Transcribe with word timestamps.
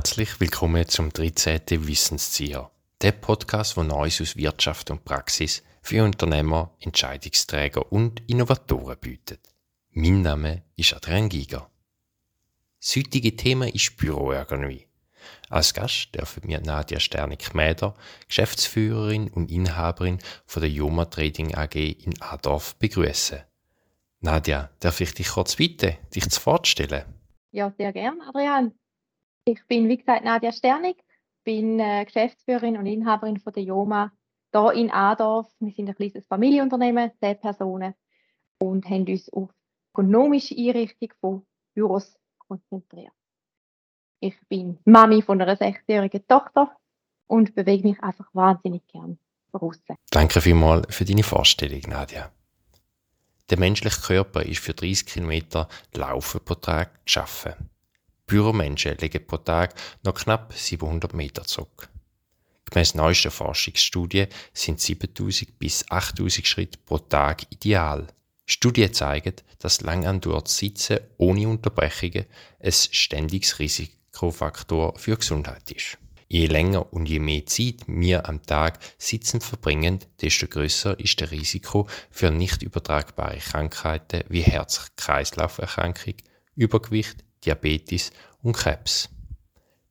Herzlich 0.00 0.40
willkommen 0.40 0.88
zum 0.88 1.12
13. 1.12 1.60
Wissenszieher, 1.86 2.70
der 3.02 3.12
Podcast, 3.12 3.76
wo 3.76 3.82
Neues 3.82 4.22
aus 4.22 4.34
Wirtschaft 4.34 4.90
und 4.90 5.04
Praxis 5.04 5.62
für 5.82 6.02
Unternehmer, 6.02 6.74
Entscheidungsträger 6.80 7.92
und 7.92 8.22
Innovatoren 8.26 8.96
bietet. 8.98 9.40
Mein 9.90 10.22
Name 10.22 10.62
ist 10.74 10.94
Adrian 10.94 11.28
Giger. 11.28 11.68
Das 12.80 12.96
heutige 12.96 13.36
Thema 13.36 13.68
ist 13.68 13.98
Büroergonomie. 13.98 14.86
Als 15.50 15.74
Gast 15.74 16.14
dürfen 16.14 16.44
wir 16.48 16.62
Nadia 16.62 16.98
Sternig-Mäder, 16.98 17.94
Geschäftsführerin 18.26 19.28
und 19.28 19.50
Inhaberin 19.50 20.18
von 20.46 20.62
der 20.62 20.70
Joma 20.70 21.04
Trading 21.04 21.54
AG 21.54 21.74
in 21.74 22.14
Adorf, 22.22 22.74
begrüßen. 22.76 23.40
Nadia, 24.20 24.70
darf 24.80 24.98
ich 25.02 25.12
dich 25.12 25.28
kurz 25.28 25.56
bitten, 25.56 25.98
dich 26.14 26.26
zu 26.30 26.40
vorstellen? 26.40 27.04
Ja, 27.50 27.70
sehr 27.76 27.92
gern, 27.92 28.22
Adrian. 28.22 28.72
Ich 29.44 29.64
bin, 29.66 29.88
wie 29.88 29.96
gesagt, 29.96 30.24
Nadia 30.24 30.52
Sternig, 30.52 31.02
bin 31.44 31.80
äh, 31.80 32.04
Geschäftsführerin 32.04 32.76
und 32.76 32.86
Inhaberin 32.86 33.38
von 33.38 33.52
der 33.52 33.62
Joma 33.62 34.12
hier 34.52 34.72
in 34.72 34.90
Adorf. 34.90 35.48
Wir 35.60 35.72
sind 35.72 35.88
ein 35.88 35.94
kleines 35.94 36.26
Familienunternehmen, 36.26 37.10
zehn 37.20 37.40
Personen 37.40 37.94
und 38.58 38.84
haben 38.86 39.06
uns 39.06 39.32
auf 39.32 39.50
ökonomische 39.92 40.54
Einrichtung 40.56 41.10
von 41.20 41.46
Büros 41.74 42.16
konzentriert. 42.38 43.12
Ich 44.20 44.36
bin 44.48 44.78
Mami 44.84 45.22
von 45.22 45.40
einer 45.40 45.56
60-jährigen 45.56 46.26
Tochter 46.26 46.76
und 47.26 47.54
bewege 47.54 47.88
mich 47.88 48.02
einfach 48.02 48.28
wahnsinnig 48.34 48.86
gern 48.88 49.18
draußen. 49.52 49.96
Danke 50.10 50.40
vielmals 50.40 50.94
für 50.94 51.04
deine 51.04 51.22
Vorstellung, 51.22 51.80
Nadia. 51.88 52.30
Der 53.48 53.58
menschliche 53.58 54.00
Körper 54.00 54.42
ist 54.42 54.60
für 54.60 54.74
30 54.74 55.06
Kilometer 55.06 55.68
Laufen 55.94 56.40
pro 56.44 56.54
Tag 56.54 57.04
geschaffen. 57.04 57.54
Büromenschen 58.30 58.96
legen 58.98 59.26
pro 59.26 59.38
Tag 59.38 59.74
noch 60.04 60.14
knapp 60.14 60.54
700 60.54 61.12
Meter 61.14 61.42
zurück. 61.44 61.88
Gemäss 62.64 62.94
neuesten 62.94 63.32
Forschungsstudien 63.32 64.28
sind 64.54 64.80
7000 64.80 65.58
bis 65.58 65.84
8000 65.90 66.46
Schritte 66.46 66.78
pro 66.78 66.98
Tag 66.98 67.42
ideal. 67.50 68.06
Studien 68.46 68.94
zeigen, 68.94 69.34
dass 69.58 69.80
lang 69.80 70.06
andauerndes 70.06 70.56
Sitzen 70.56 71.00
ohne 71.18 71.48
Unterbrechungen 71.48 72.26
ein 72.60 72.72
ständiges 72.72 73.58
Risikofaktor 73.58 74.96
für 74.96 75.16
Gesundheit 75.16 75.70
ist. 75.72 75.98
Je 76.28 76.46
länger 76.46 76.92
und 76.92 77.06
je 77.06 77.18
mehr 77.18 77.44
Zeit 77.46 77.80
wir 77.88 78.28
am 78.28 78.40
Tag 78.42 78.78
sitzend 78.98 79.42
verbringen, 79.42 79.98
desto 80.20 80.46
größer 80.46 81.00
ist 81.00 81.20
das 81.20 81.32
Risiko 81.32 81.88
für 82.12 82.30
nicht 82.30 82.62
übertragbare 82.62 83.38
Krankheiten 83.38 84.22
wie 84.28 84.42
Herz-Kreislauf-Erkrankung, 84.42 86.14
Übergewicht, 86.54 87.24
Diabetes 87.44 88.12
und 88.42 88.56
Krebs. 88.56 89.08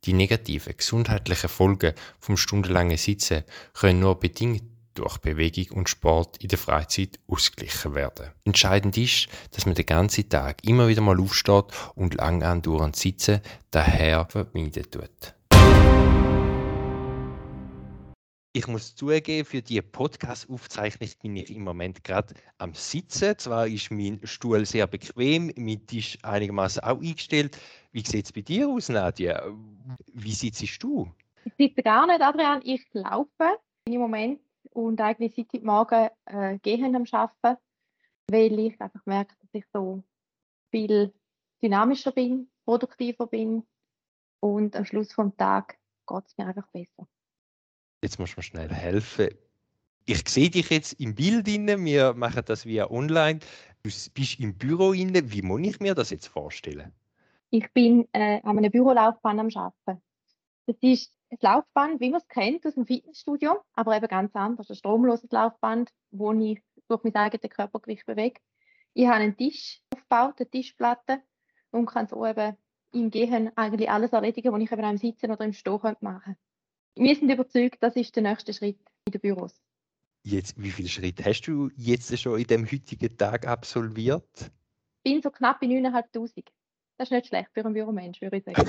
Die 0.06 0.14
negativen 0.14 0.76
gesundheitlichen 0.78 1.50
Folgen 1.50 1.94
vom 2.20 2.38
stundenlangen 2.38 2.98
Sitzen 2.98 3.44
können 3.74 4.00
nur 4.00 4.20
bedingt 4.20 4.64
durch 4.94 5.18
Bewegung 5.18 5.78
und 5.78 5.90
Sport 5.90 6.38
in 6.38 6.50
der 6.50 6.58
Freizeit 6.58 7.20
ausgeglichen 7.28 7.96
werden. 7.96 8.32
Entscheidend 8.44 8.98
ist, 8.98 9.28
dass 9.52 9.66
man 9.66 9.76
den 9.76 9.86
ganzen 9.86 10.30
Tag 10.30 10.64
immer 10.66 10.88
wieder 10.88 11.02
mal 11.02 11.20
aufsteht 11.20 11.66
und 11.96 12.16
lang 12.16 12.44
andauernd 12.44 12.96
sitzen 12.96 13.42
daher 13.72 14.26
vermeiden 14.30 14.90
tut. 14.90 16.09
Ich 18.52 18.68
muss 18.68 18.96
zugeben, 18.96 19.46
für 19.46 19.62
die 19.62 19.80
Podcast-Aufzeichnung 19.80 21.10
bin 21.22 21.36
ich 21.36 21.56
im 21.56 21.64
Moment 21.64 22.04
gerade 22.04 22.34
am 22.58 22.74
Sitzen. 22.74 23.38
Zwar 23.38 23.68
ist 23.68 23.92
mein 23.92 24.20
Stuhl 24.24 24.66
sehr 24.66 24.88
bequem, 24.88 25.54
mein 25.56 25.86
Tisch 25.86 26.18
einigermaßen 26.24 26.82
auch 26.82 27.00
eingestellt. 27.00 27.60
Wie 27.92 28.04
sieht 28.04 28.26
es 28.26 28.34
bei 28.34 28.42
dir 28.42 28.68
aus, 28.68 28.90
Nadja? 28.90 29.44
Wie 30.14 30.32
sitzt 30.32 30.82
du? 30.82 31.12
Ich 31.46 31.54
sitze 31.60 31.84
gar 31.84 32.08
nicht, 32.08 32.22
Adrian. 32.22 32.62
Ich 32.64 32.84
laufe 32.94 33.60
im 33.86 34.00
Moment 34.00 34.42
und 34.72 35.00
eigentlich 35.00 35.36
seit 35.36 35.54
heute 35.54 35.66
Morgen 35.66 36.10
äh, 36.26 36.58
gehen 36.58 36.96
am 36.96 37.06
Arbeiten, 37.12 37.62
weil 38.32 38.58
ich 38.58 38.82
einfach 38.82 39.06
merke, 39.06 39.36
dass 39.42 39.50
ich 39.54 39.66
so 39.72 40.04
viel 40.72 41.14
dynamischer 41.62 42.12
bin, 42.12 42.50
produktiver 42.66 43.28
bin 43.28 43.68
und 44.40 44.76
am 44.76 44.86
Schluss 44.86 45.10
des 45.10 45.38
Tages 45.38 45.78
geht 46.08 46.26
es 46.26 46.36
mir 46.36 46.48
einfach 46.48 46.68
besser 46.72 47.08
jetzt 48.02 48.20
muss 48.20 48.36
man 48.36 48.44
schnell 48.44 48.70
helfen. 48.70 49.30
Ich 50.06 50.28
sehe 50.28 50.50
dich 50.50 50.70
jetzt 50.70 50.94
im 50.94 51.16
Bild 51.16 51.48
inne, 51.48 51.84
wir 51.84 52.14
machen 52.14 52.44
das 52.46 52.66
via 52.66 52.90
online. 52.90 53.40
Du 53.84 53.90
bist 54.14 54.40
im 54.40 54.58
Büro 54.58 54.92
inne. 54.92 55.32
Wie 55.32 55.42
muss 55.42 55.62
ich 55.62 55.80
mir 55.80 55.94
das 55.96 56.10
jetzt 56.10 56.28
vorstellen? 56.28 56.92
Ich 57.52 57.72
bin 57.74 58.08
äh, 58.14 58.42
an 58.44 58.58
einer 58.58 58.70
Bürolaufbahn 58.70 59.40
am 59.40 59.50
Arbeiten. 59.54 60.02
Das 60.66 60.76
ist 60.82 61.14
ein 61.32 61.38
Laufband, 61.42 62.00
wie 62.00 62.10
man 62.10 62.22
es 62.22 62.28
kennt 62.28 62.66
aus 62.66 62.76
dem 62.76 62.86
Fitnessstudio, 62.86 63.62
aber 63.74 63.96
eben 63.96 64.08
ganz 64.08 64.36
anders. 64.36 64.70
Ein 64.70 64.76
stromloses 64.76 65.32
Laufband, 65.32 65.92
wo 66.12 66.34
ich 66.34 66.62
durch 66.88 67.04
mein 67.04 67.16
eigenes 67.16 67.50
Körpergewicht 67.50 68.06
bewege. 68.06 68.42
Ich 68.94 69.06
habe 69.06 69.18
einen 69.18 69.38
Tisch 69.38 69.82
aufgebaut, 69.94 70.36
eine 70.40 70.50
Tischplatte 70.50 71.22
und 71.72 71.86
kann 71.86 72.08
so 72.08 72.26
eben 72.26 72.58
im 72.92 73.12
Gehen 73.12 73.56
eigentlich 73.56 73.90
alles 73.90 74.12
erledigen, 74.12 74.52
was 74.52 74.62
ich 74.62 74.72
eben 74.72 74.84
am 74.84 74.98
Sitzen 74.98 75.32
oder 75.32 75.46
im 75.46 75.54
Stehen 75.54 75.80
machen 76.02 76.22
könnte. 76.24 76.40
Wir 76.96 77.16
sind 77.16 77.30
überzeugt, 77.30 77.78
das 77.82 77.96
ist 77.96 78.16
der 78.16 78.24
nächste 78.24 78.54
Schritt 78.54 78.80
in 79.06 79.12
den 79.12 79.22
Büros. 79.22 79.62
Jetzt, 80.24 80.62
wie 80.62 80.72
viele 80.72 80.90
Schritte 80.90 81.24
hast 81.24 81.42
du 81.44 81.70
jetzt 81.76 82.18
schon 82.20 82.40
in 82.40 82.48
dem 82.48 82.66
heutigen 82.66 83.18
Tag 83.18 83.48
absolviert? 83.48 84.52
Ich 85.04 85.12
bin 85.12 85.22
so 85.22 85.32
knapp 85.32 85.62
bei 85.62 85.68
9'500. 85.68 86.44
Das 86.98 87.08
ist 87.08 87.12
nicht 87.14 87.28
schlecht 87.28 87.50
für 87.54 87.64
einen 87.64 87.74
Büromensch, 87.74 88.20
würde 88.20 88.38
ich 88.38 88.44
sagen. 88.44 88.68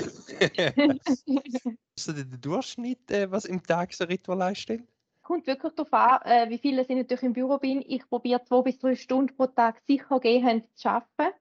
ist 1.95 2.07
das 2.07 2.15
der 2.15 2.23
Durchschnitt, 2.23 3.11
äh, 3.11 3.29
was 3.29 3.43
im 3.43 3.61
Tag 3.61 3.93
so 3.93 4.05
Ritual 4.05 4.37
leistet? 4.37 4.81
Kommt 5.21 5.45
wirklich 5.47 5.73
darauf 5.73 5.91
an, 5.91 6.21
äh, 6.23 6.49
wie 6.49 6.57
viele 6.57 6.83
ich 6.83 6.89
natürlich 6.89 7.23
im 7.23 7.33
Büro 7.33 7.57
bin. 7.57 7.83
Ich 7.85 8.07
probiere 8.07 8.41
zwei 8.45 8.61
bis 8.61 8.79
drei 8.79 8.95
Stunden 8.95 9.35
pro 9.35 9.47
Tag 9.47 9.81
sicher 9.85 10.21
gehend 10.21 10.65
zu 10.77 10.89
arbeiten. 10.89 11.35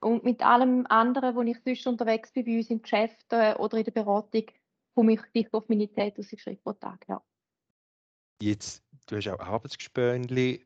Und 0.00 0.24
mit 0.24 0.44
allem 0.44 0.84
anderen, 0.88 1.36
wo 1.36 1.42
ich 1.42 1.58
sonst 1.64 1.86
unterwegs 1.86 2.32
bin, 2.32 2.44
bei 2.44 2.56
uns 2.56 2.70
im 2.70 2.82
Geschäft 2.82 3.32
äh, 3.32 3.54
oder 3.54 3.78
in 3.78 3.84
der 3.84 3.92
Beratung, 3.92 4.46
komme 4.94 5.14
ich 5.14 5.22
dicht 5.34 5.52
auf 5.54 5.68
meine 5.68 5.84
10.000 5.84 6.38
Schritte 6.38 6.62
pro 6.62 6.72
Tag. 6.72 7.04
Ja. 7.08 7.22
Jetzt, 8.40 8.82
du 9.06 9.16
hast 9.16 9.28
auch 9.28 9.40
Arbeitsgespönchen. 9.40 10.64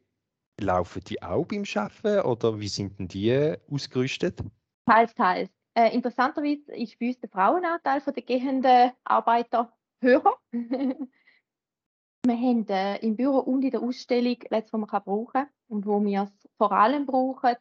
Laufen 0.58 1.02
die 1.04 1.22
auch 1.22 1.44
beim 1.44 1.64
Arbeiten 1.74 2.26
oder 2.26 2.58
wie 2.58 2.68
sind 2.68 2.98
denn 2.98 3.08
die 3.08 3.54
ausgerüstet? 3.70 4.42
Teils, 4.86 5.14
teils. 5.14 5.50
Äh, 5.74 5.94
interessanterweise 5.94 6.72
ist 6.72 6.98
bei 6.98 7.08
uns 7.08 7.20
der 7.20 7.28
Frauenanteil 7.28 8.00
der 8.00 8.22
gehenden 8.22 8.92
Arbeiter 9.04 9.76
höher. 10.00 10.38
wir 10.52 11.08
haben 12.24 12.66
äh, 12.68 12.96
im 13.00 13.16
Büro 13.16 13.40
und 13.40 13.62
in 13.62 13.70
der 13.70 13.82
Ausstellung 13.82 14.38
letztes, 14.48 14.72
was 14.72 14.80
man 14.80 14.88
kann 14.88 15.02
brauchen 15.04 15.46
und 15.68 15.84
wo 15.84 16.02
wir 16.02 16.22
es 16.22 16.48
vor 16.56 16.72
allem 16.72 17.04
brauchen, 17.04 17.56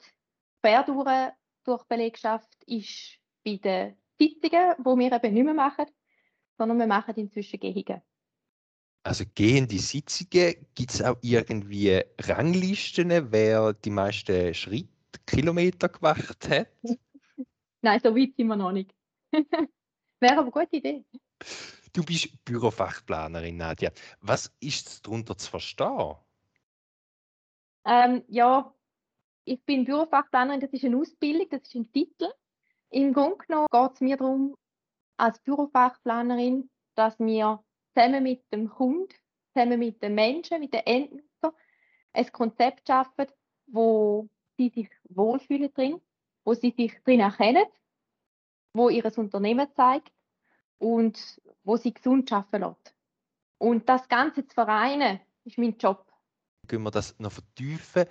quer 0.61 0.83
durch, 0.83 1.33
durch 1.65 1.83
Belegschaft, 1.83 2.47
ist 2.65 3.19
bei 3.43 3.57
den 3.57 3.97
Sitzungen, 4.17 4.75
die 4.79 4.83
wir 4.83 5.11
eben 5.11 5.33
nicht 5.33 5.43
mehr 5.43 5.53
machen, 5.53 5.85
sondern 6.57 6.79
wir 6.79 6.87
machen 6.87 7.15
inzwischen 7.15 7.59
Gehege. 7.59 8.01
Also 9.03 9.23
gehende 9.35 9.77
Sitzungen, 9.77 10.55
gibt 10.73 10.91
es 10.91 11.01
auch 11.01 11.17
irgendwie 11.21 12.01
Ranglisten, 12.21 13.31
wer 13.31 13.73
die 13.73 13.91
meisten 13.91 14.53
Schrittkilometer 14.53 15.89
gemacht 15.89 16.49
hat? 16.49 16.67
Nein, 17.81 17.99
so 18.03 18.15
weit 18.15 18.35
sind 18.35 18.47
wir 18.47 18.55
noch 18.55 18.71
nicht. 18.71 18.91
Wäre 19.31 20.37
aber 20.39 20.41
eine 20.41 20.51
gute 20.51 20.75
Idee. 20.77 21.05
Du 21.93 22.03
bist 22.03 22.43
Bürofachplanerin, 22.45 23.57
Nadja. 23.57 23.91
Was 24.21 24.51
ist 24.59 25.05
darunter 25.05 25.37
zu 25.37 25.51
verstehen? 25.51 26.15
Ähm, 27.85 28.23
ja, 28.27 28.73
ich 29.43 29.63
bin 29.63 29.85
Bürofachplanerin, 29.85 30.61
das 30.61 30.73
ist 30.73 30.83
eine 30.83 30.97
Ausbildung, 30.97 31.47
das 31.51 31.61
ist 31.61 31.75
ein 31.75 31.91
Titel. 31.91 32.27
Im 32.89 33.13
Grunde 33.13 33.37
genommen 33.45 33.67
geht 33.71 33.91
es 33.93 34.01
mir 34.01 34.17
darum, 34.17 34.57
als 35.17 35.39
Bürofachplanerin, 35.39 36.69
dass 36.95 37.19
wir 37.19 37.63
zusammen 37.93 38.23
mit 38.23 38.43
dem 38.51 38.69
Kunden, 38.69 39.13
zusammen 39.53 39.79
mit 39.79 40.01
den 40.01 40.15
Menschen, 40.15 40.59
mit 40.59 40.73
den 40.73 40.81
Endnutzern 40.81 41.51
ein 42.13 42.31
Konzept 42.31 42.87
schaffen, 42.87 43.27
wo 43.67 44.29
sie 44.57 44.69
sich 44.69 44.89
wohlfühlen 45.09 45.73
drin, 45.73 46.01
wo 46.43 46.53
sie 46.53 46.73
sich 46.77 46.93
drin 47.03 47.19
erkennen, 47.19 47.65
wo 48.73 48.89
ihr 48.89 49.05
Unternehmen 49.17 49.67
zeigt 49.75 50.11
und 50.77 51.41
wo 51.63 51.77
sie 51.77 51.93
gesund 51.93 52.31
arbeiten 52.31 52.63
lässt. 52.63 52.95
Und 53.57 53.87
das 53.89 54.07
Ganze 54.07 54.45
zu 54.45 54.53
vereinen, 54.53 55.19
ist 55.45 55.57
mein 55.57 55.77
Job. 55.77 56.11
Können 56.67 56.83
wir 56.83 56.91
das 56.91 57.17
noch 57.19 57.31
vertiefen? 57.31 58.05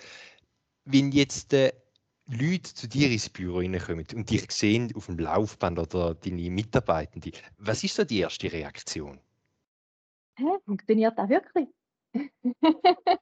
Wenn 0.85 1.13
jetzt 1.13 1.53
äh, 1.53 1.73
Leute 2.27 2.75
zu 2.75 2.89
dir 2.89 3.11
ins 3.11 3.29
Büro 3.29 3.59
reinkommen 3.59 4.07
und 4.15 4.31
dich 4.31 4.51
sehen 4.51 4.91
auf 4.97 5.07
dem 5.07 5.19
Laufband 5.19 5.79
oder 5.79 6.15
deine 6.15 6.51
Mitarbeitenden, 6.51 7.33
was 7.59 7.85
ist 7.85 7.97
so 7.97 8.05
die 8.05 8.21
erste 8.21 8.51
Reaktion? 8.51 9.21
Hä, 10.37 10.47
funktioniert 10.65 11.19
das 11.19 11.29
wirklich? 11.29 11.69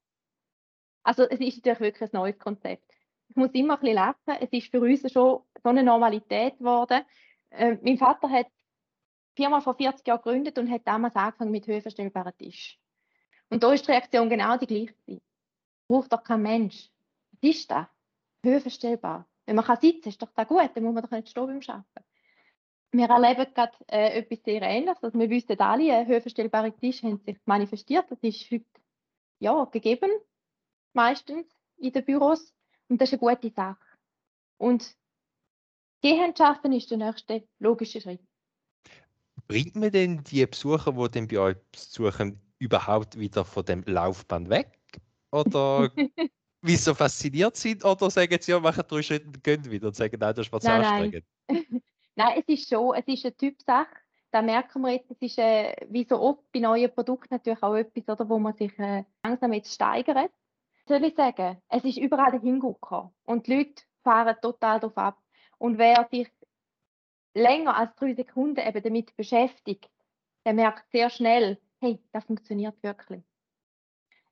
also 1.02 1.24
es 1.24 1.40
ist 1.40 1.56
natürlich 1.56 1.80
wirklich 1.80 2.02
ein 2.02 2.18
neues 2.18 2.38
Konzept. 2.38 2.84
Ich 3.28 3.36
muss 3.36 3.50
immer 3.54 3.74
ein 3.74 3.80
bisschen 3.80 3.96
lachen. 3.96 4.36
Es 4.40 4.52
ist 4.52 4.70
für 4.70 4.80
uns 4.80 5.00
schon 5.12 5.40
so 5.62 5.68
eine 5.68 5.82
Normalität 5.82 6.58
geworden. 6.58 7.02
Äh, 7.50 7.76
mein 7.82 7.98
Vater 7.98 8.30
hat 8.30 8.46
die 9.36 9.42
Firma 9.42 9.60
vor 9.60 9.74
40 9.74 10.06
Jahren 10.06 10.18
gegründet 10.18 10.58
und 10.58 10.70
hat 10.70 10.86
damals 10.86 11.16
angefangen 11.16 11.50
mit 11.50 11.66
höhenverstellbaren 11.66 12.36
Tisch. 12.36 12.78
Und 13.48 13.62
da 13.62 13.72
ist 13.72 13.86
die 13.86 13.90
Reaktion 13.90 14.28
genau 14.28 14.56
die 14.58 14.66
gleiche. 14.66 15.20
Braucht 15.88 16.12
doch 16.12 16.22
kein 16.22 16.42
Mensch. 16.42 16.90
Was 17.32 17.50
ist 17.50 17.70
das? 17.70 17.86
Höhenverstellbar. 18.42 19.26
Wenn 19.46 19.56
man 19.56 19.64
kann 19.64 19.80
sitzen 19.80 20.08
ist 20.08 20.22
doch 20.22 20.32
das 20.34 20.48
gut, 20.48 20.70
dann 20.74 20.84
muss 20.84 20.94
man 20.94 21.02
doch 21.02 21.10
nicht 21.10 21.28
stehen 21.28 21.46
beim 21.46 21.60
Arbeiten. 21.68 22.08
Wir 22.92 23.08
erleben 23.08 23.54
gerade 23.54 23.72
äh, 23.88 24.18
etwas 24.18 24.42
sehr 24.44 24.62
Ähnliches. 24.62 25.02
Also 25.02 25.18
wir 25.18 25.30
wissen 25.30 25.58
alle, 25.60 26.06
höhenverstellbare 26.06 26.72
Tische 26.72 27.06
haben 27.06 27.18
sich 27.18 27.38
manifestiert. 27.46 28.10
Das 28.10 28.18
ist 28.22 28.50
heute 28.50 28.64
ja, 29.38 29.64
gegeben, 29.64 30.10
meistens 30.92 31.46
in 31.78 31.92
den 31.92 32.04
Büros. 32.04 32.54
Und 32.88 33.00
das 33.00 33.12
ist 33.12 33.22
eine 33.22 33.34
gute 33.34 33.50
Sache. 33.50 33.78
Und 34.58 34.96
Gehend 36.02 36.36
schaffen 36.36 36.72
ist 36.72 36.90
der 36.90 36.98
nächste 36.98 37.46
logische 37.60 38.00
Schritt. 38.00 38.20
Bringt 39.46 39.76
man 39.76 39.92
denn 39.92 40.24
die 40.24 40.44
Besucher, 40.44 40.92
die 40.92 41.10
dann 41.12 41.28
bei 41.28 41.38
euch 41.38 41.56
besuchen, 41.70 42.40
überhaupt 42.58 43.18
wieder 43.18 43.44
von 43.44 43.64
dem 43.64 43.84
Laufband 43.86 44.50
weg? 44.50 44.80
Oder 45.30 45.92
wie 46.62 46.76
so 46.76 46.94
fasziniert 46.94 47.56
sind? 47.56 47.84
Oder 47.84 48.10
sagen 48.10 48.38
sie, 48.40 48.52
ja, 48.52 48.60
machen 48.60 48.84
drei 48.88 49.02
Schritte 49.02 49.26
und 49.26 49.42
gehen 49.42 49.70
wieder 49.70 49.88
und 49.88 49.96
sagen, 49.96 50.16
nein, 50.18 50.34
das 50.34 50.46
ist 50.46 50.52
was 50.52 50.62
nein, 50.62 50.84
anstrengend? 50.84 51.26
Nein. 51.48 51.82
nein, 52.14 52.38
es 52.40 52.48
ist 52.48 52.68
schon, 52.68 52.94
es 52.94 53.06
ist 53.06 53.24
eine 53.24 53.36
Typsache. 53.36 53.90
Da 54.30 54.40
merken 54.40 54.80
wir 54.82 54.92
jetzt, 54.92 55.10
es 55.10 55.20
ist 55.20 55.38
äh, 55.38 55.74
wie 55.90 56.04
so 56.04 56.18
oft 56.18 56.40
bei 56.52 56.60
neuen 56.60 56.90
Produkten 56.94 57.34
natürlich 57.34 57.62
auch 57.62 57.74
etwas, 57.74 58.08
oder, 58.08 58.28
wo 58.28 58.38
man 58.38 58.54
sich 58.54 58.76
äh, 58.78 59.04
langsam 59.22 59.52
jetzt 59.52 59.74
steigert. 59.74 60.30
Soll 60.88 61.04
ich 61.04 61.14
sagen, 61.14 61.60
es 61.68 61.84
ist 61.84 61.98
überall 61.98 62.40
hingekommen 62.40 63.10
und 63.24 63.46
die 63.46 63.56
Leute 63.56 63.82
fahren 64.02 64.36
total 64.40 64.80
darauf 64.80 64.96
ab. 64.96 65.22
Und 65.58 65.78
wer 65.78 66.08
sich 66.10 66.28
länger 67.34 67.76
als 67.76 67.94
drei 67.96 68.14
Sekunden 68.14 68.66
eben 68.66 68.82
damit 68.82 69.14
beschäftigt, 69.16 69.90
der 70.44 70.54
merkt 70.54 70.90
sehr 70.90 71.10
schnell, 71.10 71.58
hey, 71.80 72.02
das 72.12 72.24
funktioniert 72.24 72.82
wirklich. 72.82 73.22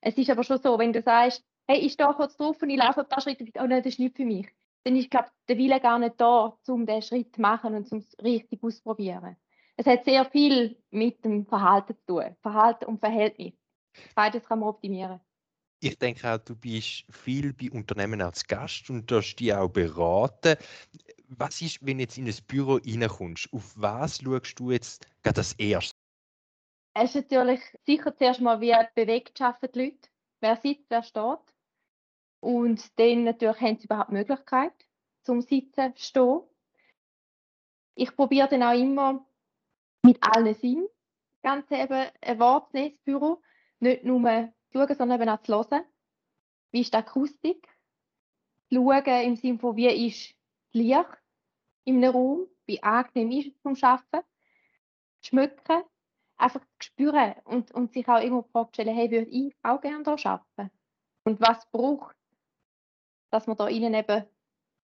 Es 0.00 0.16
ist 0.16 0.30
aber 0.30 0.44
schon 0.44 0.58
so, 0.58 0.78
wenn 0.78 0.92
du 0.92 1.02
sagst, 1.02 1.44
hey, 1.70 1.80
ich 1.80 1.92
stehe 1.92 2.12
kurz 2.14 2.36
drauf 2.36 2.60
und 2.62 2.70
ich 2.70 2.78
laufe 2.78 3.00
ein 3.00 3.08
paar 3.08 3.20
Schritte, 3.20 3.44
oh 3.56 3.66
nein, 3.66 3.82
das 3.82 3.94
ist 3.94 3.98
nicht 3.98 4.16
für 4.16 4.24
mich, 4.24 4.48
dann 4.84 4.96
ist, 4.96 5.10
glaube 5.10 5.28
der 5.48 5.56
Wille 5.56 5.80
gar 5.80 5.98
nicht 5.98 6.20
da, 6.20 6.56
um 6.68 6.86
diesen 6.86 7.02
Schritt 7.02 7.34
zu 7.34 7.40
machen 7.40 7.74
und 7.74 7.90
um 7.92 7.98
es 7.98 8.16
richtig 8.22 8.62
auszuprobieren. 8.62 9.36
Es 9.76 9.86
hat 9.86 10.04
sehr 10.04 10.24
viel 10.26 10.76
mit 10.90 11.24
dem 11.24 11.46
Verhalten 11.46 11.96
zu 11.96 12.06
tun, 12.06 12.36
Verhalten 12.42 12.84
und 12.86 13.00
Verhältnis. 13.00 13.54
Beides 14.14 14.44
kann 14.44 14.60
man 14.60 14.68
optimieren. 14.68 15.20
Ich 15.82 15.98
denke 15.98 16.30
auch, 16.30 16.38
du 16.38 16.54
bist 16.54 17.06
viel 17.10 17.54
bei 17.54 17.70
Unternehmen 17.70 18.20
als 18.20 18.46
Gast 18.46 18.90
und 18.90 19.10
darfst 19.10 19.40
die 19.40 19.54
auch 19.54 19.68
beraten 19.68 20.56
was 21.30 21.62
ist, 21.62 21.84
wenn 21.84 21.98
du 21.98 22.02
jetzt 22.02 22.18
in 22.18 22.26
ein 22.26 22.34
Büro 22.46 22.80
reinkommst? 22.84 23.52
Auf 23.52 23.72
was 23.76 24.18
schaust 24.18 24.58
du 24.58 24.72
jetzt 24.72 25.06
gerade 25.22 25.36
das 25.36 25.52
erste? 25.54 25.94
Es 26.94 27.14
ist 27.14 27.30
natürlich 27.30 27.60
sicher 27.86 28.14
zuerst 28.16 28.40
mal, 28.40 28.60
wie 28.60 28.74
bewegt 28.94 29.40
arbeiten 29.40 29.72
die 29.72 29.78
Leute. 29.78 30.08
Wer 30.40 30.56
sitzt, 30.56 30.86
wer 30.88 31.02
steht. 31.02 31.38
Und 32.40 32.98
dann 32.98 33.24
natürlich 33.24 33.60
haben 33.60 33.76
sie 33.78 33.84
überhaupt 33.84 34.10
die 34.10 34.14
Möglichkeit 34.14 34.72
zum 35.22 35.42
Sitzen, 35.42 35.92
stehen. 35.96 36.40
Ich 37.94 38.14
probiere 38.16 38.48
dann 38.48 38.62
auch 38.62 38.78
immer 38.78 39.26
mit 40.02 40.18
allen 40.22 40.54
Sinnen 40.54 40.88
ganz 41.42 41.70
eben 41.70 42.08
ein 42.20 42.38
wahrzunehmen, 42.38 42.92
das 42.92 43.04
Büro. 43.04 43.42
Nicht 43.78 44.04
nur 44.04 44.20
zu 44.70 44.78
schauen, 44.78 44.94
sondern 44.94 45.20
eben 45.20 45.30
auch 45.30 45.42
zu 45.42 45.52
hören. 45.52 45.84
Wie 46.70 46.80
ist 46.80 46.94
die 46.94 46.98
Akustik? 46.98 47.68
Schauen 48.72 49.04
im 49.24 49.36
Sinne 49.36 49.58
von, 49.58 49.76
wie 49.76 50.06
ist 50.08 50.30
das 50.30 50.36
Licht? 50.72 51.20
in 51.84 52.04
einem 52.04 52.14
Raum, 52.14 52.46
wie 52.66 52.82
angenehm 52.82 53.30
ist 53.32 53.48
es 53.48 53.62
zum 53.62 53.76
Arbeiten, 53.82 54.26
schmücken, 55.22 55.82
einfach 56.36 56.60
spüren 56.80 57.34
und, 57.44 57.72
und 57.72 57.92
sich 57.92 58.06
auch 58.08 58.22
immer 58.22 58.42
die 58.42 58.90
hey, 58.90 59.10
würde 59.10 59.30
ich 59.30 59.54
auch 59.62 59.80
gerne 59.80 60.04
hier 60.04 60.26
arbeiten? 60.30 60.70
Und 61.24 61.40
was 61.40 61.68
braucht 61.70 62.16
dass 63.30 63.46
man 63.46 63.56
da 63.56 63.68
ihnen 63.68 63.94
eben 63.94 64.24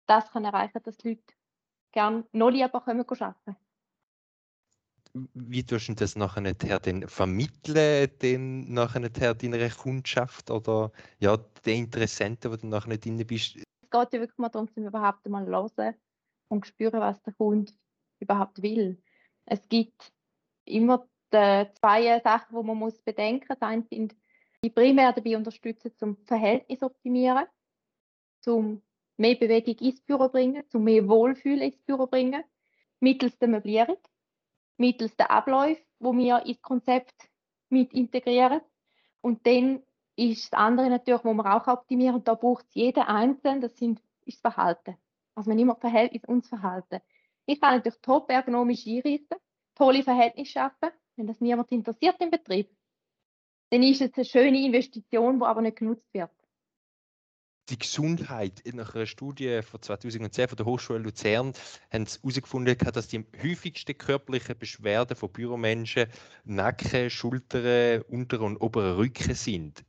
das 0.07 0.31
kann 0.31 0.45
erreichen 0.45 0.81
dass 0.83 0.99
die 0.99 1.11
Leute 1.11 1.35
gerne 1.93 2.25
noch 2.33 2.51
lieber 2.51 2.81
kommen 2.81 3.05
arbeiten 3.09 3.57
wie 5.35 5.65
tust 5.65 5.89
du 5.89 5.95
das 5.95 6.17
nachher 6.17 6.43
den 6.53 7.07
vermitteln, 7.07 8.11
den 8.21 8.73
nachher 8.75 9.09
deiner 9.09 9.71
Kundschaft 9.71 10.51
oder 10.51 10.91
ja, 11.21 11.37
den 11.65 11.85
Interessenten, 11.85 12.51
wo 12.51 12.57
du 12.57 12.67
nachher 12.67 12.99
drin 12.99 13.25
bist? 13.25 13.55
Es 13.55 13.91
geht 13.91 14.13
ja 14.13 14.21
wirklich 14.21 14.39
mal 14.39 14.49
darum, 14.49 14.67
dass 14.67 14.75
wir 14.75 14.89
überhaupt 14.89 15.29
mal 15.29 15.47
hören, 15.47 15.95
und 16.49 16.67
spüren, 16.67 17.01
was 17.01 17.23
der 17.23 17.35
Kunde 17.35 17.73
überhaupt 18.21 18.63
will. 18.63 19.03
Es 19.45 19.69
gibt 19.69 20.13
immer 20.65 21.07
zwei 21.31 22.21
Sachen, 22.21 22.57
die 22.57 22.67
man 22.67 22.79
muss 22.79 23.01
bedenken 23.03 23.47
muss. 23.49 23.59
Das 23.59 23.69
eine 23.69 23.83
sind, 23.91 24.17
die 24.63 24.71
primär 24.71 25.13
dabei 25.13 25.37
unterstützen, 25.37 25.93
zum 25.97 26.17
Verhältnis 26.25 26.79
zu 26.79 26.87
optimieren, 26.87 27.45
zum 28.44 28.82
mehr 29.17 29.37
Bewegung 29.37 29.76
ins 29.79 30.02
Büro 30.02 30.29
bringen, 30.29 30.69
zum 30.69 30.85
mehr 30.85 31.08
Wohlfühlen 31.08 31.62
ins 31.62 31.79
Büro 31.79 32.06
bringen, 32.06 32.44
mittels 33.00 33.37
der 33.38 33.49
Möblierung, 33.49 33.96
mittels 34.76 35.17
der 35.17 35.31
Abläufe, 35.31 35.82
wo 35.99 36.12
wir 36.12 36.44
ins 36.44 36.61
Konzept 36.61 37.14
mit 37.70 37.93
integrieren. 37.94 38.61
Und 39.23 39.46
dann 39.46 39.82
ist 40.17 40.52
das 40.52 40.58
andere 40.58 40.91
natürlich, 40.91 41.25
wo 41.25 41.32
wir 41.32 41.56
auch 41.56 41.67
optimieren, 41.67 42.23
da 42.23 42.35
braucht 42.35 42.67
es 42.69 42.75
jeder 42.75 43.08
Einzelne, 43.08 43.61
das 43.61 43.76
sind, 43.76 44.00
ist 44.26 44.44
das 44.44 44.52
Verhalten. 44.52 44.97
Also 45.35 45.50
man 45.50 45.58
immer 45.58 45.76
Verhältnis 45.76 46.25
und 46.26 46.47
Verhalten. 46.47 47.00
Ich 47.47 47.61
kann 47.61 47.76
natürlich 47.76 48.00
top 48.00 48.31
ergonomisch 48.31 48.87
einrichten, 48.87 49.38
tolle 49.75 50.02
Verhältnisse 50.02 50.52
schaffen. 50.52 50.90
Wenn 51.17 51.26
das 51.26 51.40
niemand 51.40 51.73
interessiert 51.73 52.17
im 52.20 52.31
Betrieb, 52.31 52.70
dann 53.70 53.82
ist 53.82 54.02
es 54.02 54.14
eine 54.14 54.25
schöne 54.25 54.64
Investition, 54.64 55.38
die 55.38 55.44
aber 55.44 55.62
nicht 55.62 55.79
genutzt 55.79 56.12
wird. 56.12 56.31
Die 57.70 57.78
Gesundheit 57.78 58.61
in 58.61 58.78
einer 58.78 59.06
Studie 59.06 59.62
von 59.62 59.81
2010 59.81 60.49
von 60.49 60.56
der 60.56 60.66
Hochschule 60.66 60.99
Luzern 60.99 61.55
haben 61.90 62.05
sie 62.05 62.19
herausgefunden, 62.20 62.76
dass 62.76 63.08
die 63.08 63.25
häufigsten 63.42 63.97
körperlichen 63.97 64.59
Beschwerden 64.59 65.16
von 65.16 65.33
Büromenschen 65.33 66.09
Nacken, 66.44 67.09
Schultern, 67.09 68.02
unteren 68.02 68.42
und 68.42 68.61
oberen 68.61 68.97
Rücken 68.97 69.35
sind. 69.35 69.83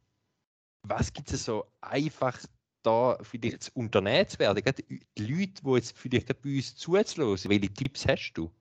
Was 0.84 1.12
gibt 1.12 1.34
es 1.34 1.44
so 1.44 1.66
einfach 1.82 2.40
da 2.82 3.18
vielleicht 3.24 3.64
zu 3.64 3.72
unternehmen 3.74 4.30
zu 4.30 4.40
werden? 4.40 4.64
Die 4.64 5.02
Leute, 5.20 5.62
die 5.62 5.72
jetzt 5.72 5.98
vielleicht 5.98 6.42
bei 6.42 6.56
uns 6.56 6.78
zuzulassen, 6.78 7.52
welche 7.52 7.74
Tipps 7.74 8.08
hast 8.08 8.34
du? 8.36 8.52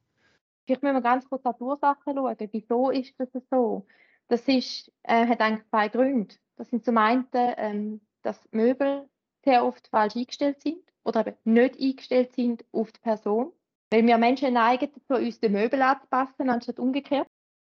Vielleicht 0.67 0.83
müssen 0.83 0.97
wir 0.97 1.03
ganz 1.03 1.29
kurz 1.29 1.47
an 1.47 1.55
die 1.57 1.63
Ursachen 1.63 2.17
schauen. 2.17 2.37
Wieso 2.51 2.91
ist 2.91 3.15
das 3.19 3.29
so? 3.49 3.87
Das 4.27 4.41
ist, 4.49 4.91
äh, 5.05 5.25
hat 5.29 5.41
eigentlich 5.41 5.69
zwei 5.69 5.89
Gründe. 5.89 6.35
Das 6.57 6.69
sind 6.71 6.85
zum 6.85 6.99
einen, 6.99 7.27
ähm, 7.33 8.01
dass 8.25 8.41
Möbel 8.51 9.09
sehr 9.45 9.65
oft 9.65 9.87
falsch 9.89 10.17
eingestellt 10.17 10.61
sind 10.63 10.83
oder 11.05 11.27
eben 11.27 11.37
nicht 11.45 11.81
eingestellt 11.81 12.35
sind 12.35 12.65
auf 12.73 12.91
die 12.93 13.01
Person. 13.01 13.53
Weil 13.91 14.07
wir 14.07 14.19
Menschen 14.19 14.55
neigen 14.55 14.91
dazu, 14.93 15.23
uns 15.23 15.39
die 15.39 15.49
Möbel 15.49 15.81
anzupassen, 15.83 16.51
anstatt 16.51 16.79
umgekehrt. 16.79 17.29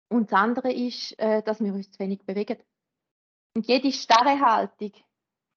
Und 0.09 0.33
das 0.33 0.41
andere 0.41 0.73
ist, 0.73 1.19
äh, 1.19 1.43
dass 1.43 1.61
wir 1.61 1.75
uns 1.75 1.91
zu 1.91 1.99
wenig 1.99 2.25
bewegen. 2.25 2.59
Und 3.57 3.67
jede 3.67 3.93
starre 3.93 4.41
Haltung 4.41 4.93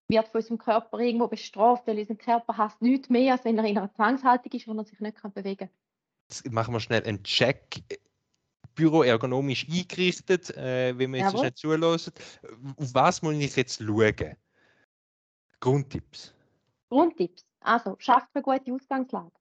wird 0.10 0.28
von 0.28 0.40
unserem 0.40 0.58
Körper 0.58 1.00
irgendwo 1.00 1.28
bestraft, 1.28 1.86
weil 1.88 2.00
unser 2.00 2.16
Körper 2.16 2.58
hasst 2.58 2.82
nichts 2.82 3.10
mehr, 3.10 3.34
als 3.34 3.46
wenn 3.46 3.58
er 3.58 3.66
in 3.66 3.78
einer 3.78 3.94
Zwangshaltung 3.94 4.52
ist, 4.52 4.68
wo 4.68 4.74
er 4.74 4.86
sich 4.86 5.00
nicht 5.00 5.22
bewegen 5.34 5.58
kann. 5.58 5.70
Jetzt 6.30 6.52
machen 6.52 6.74
wir 6.74 6.80
schnell 6.80 7.04
einen 7.04 7.24
Check. 7.24 7.84
Büro 8.76 9.02
ergonomisch 9.02 9.68
eingerichtet, 9.68 10.56
äh, 10.56 10.98
wenn 10.98 11.10
man 11.10 11.22
jetzt 11.22 11.42
nicht 11.42 11.58
zulässt. 11.58 12.12
Auf 12.78 12.94
was 12.94 13.22
muss 13.24 13.34
ich 13.34 13.56
jetzt 13.56 13.82
schauen? 13.82 14.36
Grundtipps. 15.60 16.34
Grundtipps. 16.90 17.46
Also, 17.60 17.96
schafft 18.00 18.30
eine 18.34 18.44
gute 18.44 18.74
Ausgangslage. 18.74 19.32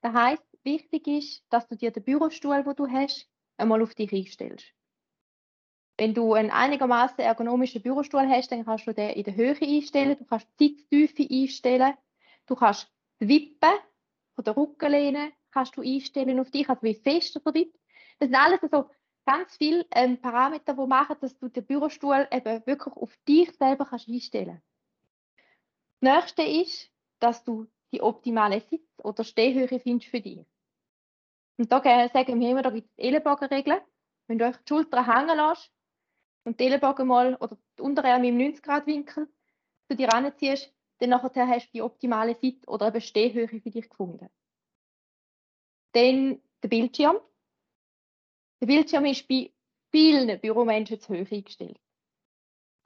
Das 0.00 0.14
heisst, 0.14 0.44
wichtig 0.64 1.06
ist, 1.06 1.44
dass 1.50 1.66
du 1.68 1.76
dir 1.76 1.90
den 1.90 2.02
Bürostuhl, 2.02 2.62
den 2.62 2.76
du 2.76 2.86
hast, 2.88 3.28
einmal 3.56 3.82
auf 3.82 3.94
dich 3.94 4.12
einstellst. 4.12 4.72
Wenn 5.96 6.14
du 6.14 6.34
einen 6.34 6.50
einigermaßen 6.50 7.18
ergonomischen 7.18 7.82
Bürostuhl 7.82 8.28
hast, 8.28 8.52
dann 8.52 8.64
kannst 8.64 8.86
du 8.86 8.94
den 8.94 9.10
in 9.10 9.24
der 9.24 9.34
Höhe 9.34 9.56
einstellen, 9.60 10.16
du 10.16 10.24
kannst 10.24 10.46
die 10.60 10.86
Sitztiefe 10.90 11.26
einstellen, 11.28 11.94
du 12.46 12.54
kannst 12.54 12.88
die 13.20 13.28
Wippen 13.28 13.72
von 14.34 14.44
der 14.44 14.56
Rückenlehne 14.56 15.32
kannst 15.50 15.76
du 15.76 15.82
einstellen 15.82 16.38
auf 16.38 16.50
dich, 16.50 16.68
also 16.68 16.82
wie 16.82 16.94
fest 16.94 17.36
er 17.36 17.54
wird. 17.54 17.74
Das 18.20 18.28
sind 18.28 18.36
alles 18.36 18.60
so 18.70 18.88
ganz 19.26 19.56
viele 19.56 19.84
ähm, 19.92 20.20
Parameter, 20.20 20.74
die 20.74 20.86
machen, 20.86 21.16
dass 21.20 21.36
du 21.36 21.48
den 21.48 21.66
Bürostuhl 21.66 22.28
eben 22.30 22.66
wirklich 22.66 22.94
auf 22.96 23.16
dich 23.26 23.52
selber 23.56 23.84
kannst 23.84 24.08
einstellen 24.08 24.60
kannst. 24.60 24.67
Das 26.00 26.34
nächste 26.36 26.42
ist, 26.42 26.90
dass 27.18 27.44
du 27.44 27.66
die 27.92 28.00
optimale 28.00 28.60
Sitz- 28.60 29.02
oder 29.02 29.24
Stehhöhe 29.24 29.80
findest 29.80 30.10
für 30.10 30.20
dich. 30.20 30.44
Und 31.56 31.72
da 31.72 31.82
sagen 31.82 32.40
wir 32.40 32.50
immer, 32.50 32.62
da 32.62 32.70
gibt 32.70 32.88
es 32.90 32.98
Ellenbogenregeln. 32.98 33.80
Wenn 34.28 34.38
du 34.38 34.46
euch 34.46 34.56
die 34.58 34.68
Schultern 34.68 35.06
hängen 35.06 35.36
lässt, 35.36 35.72
und 36.48 36.58
die 36.58 36.64
Ellenbogen 36.64 37.06
mal 37.06 37.34
oder 37.36 37.58
die 37.78 37.82
Unterarme 37.82 38.28
im 38.28 38.38
90-Grad-Winkel 38.38 39.28
zu 39.86 39.96
dir 39.96 40.08
ranziehst, 40.08 40.72
dann 40.98 41.10
nachher 41.10 41.46
hast 41.46 41.66
du 41.66 41.72
die 41.74 41.82
optimale 41.82 42.34
Sitz- 42.34 42.66
oder 42.66 42.88
eben 42.88 43.00
Stehhöhe 43.00 43.48
für 43.48 43.60
dich 43.60 43.88
gefunden. 43.88 44.28
Dann 45.92 46.40
der 46.62 46.68
Bildschirm. 46.68 47.18
Der 48.60 48.66
Bildschirm 48.66 49.04
ist 49.04 49.28
bei 49.28 49.52
vielen 49.90 50.40
Büromenschen 50.40 51.00
zu 51.00 51.12
hoch 51.12 51.30
eingestellt. 51.30 51.78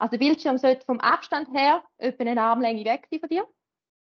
Also 0.03 0.17
der 0.17 0.25
Bildschirm 0.25 0.57
sollte 0.57 0.85
vom 0.85 0.99
Abstand 0.99 1.47
her 1.53 1.81
etwa 1.97 2.25
eine 2.25 2.41
Armlänge 2.41 2.83
weg 2.83 3.07
sein 3.09 3.21
von 3.21 3.29
dir 3.29 3.47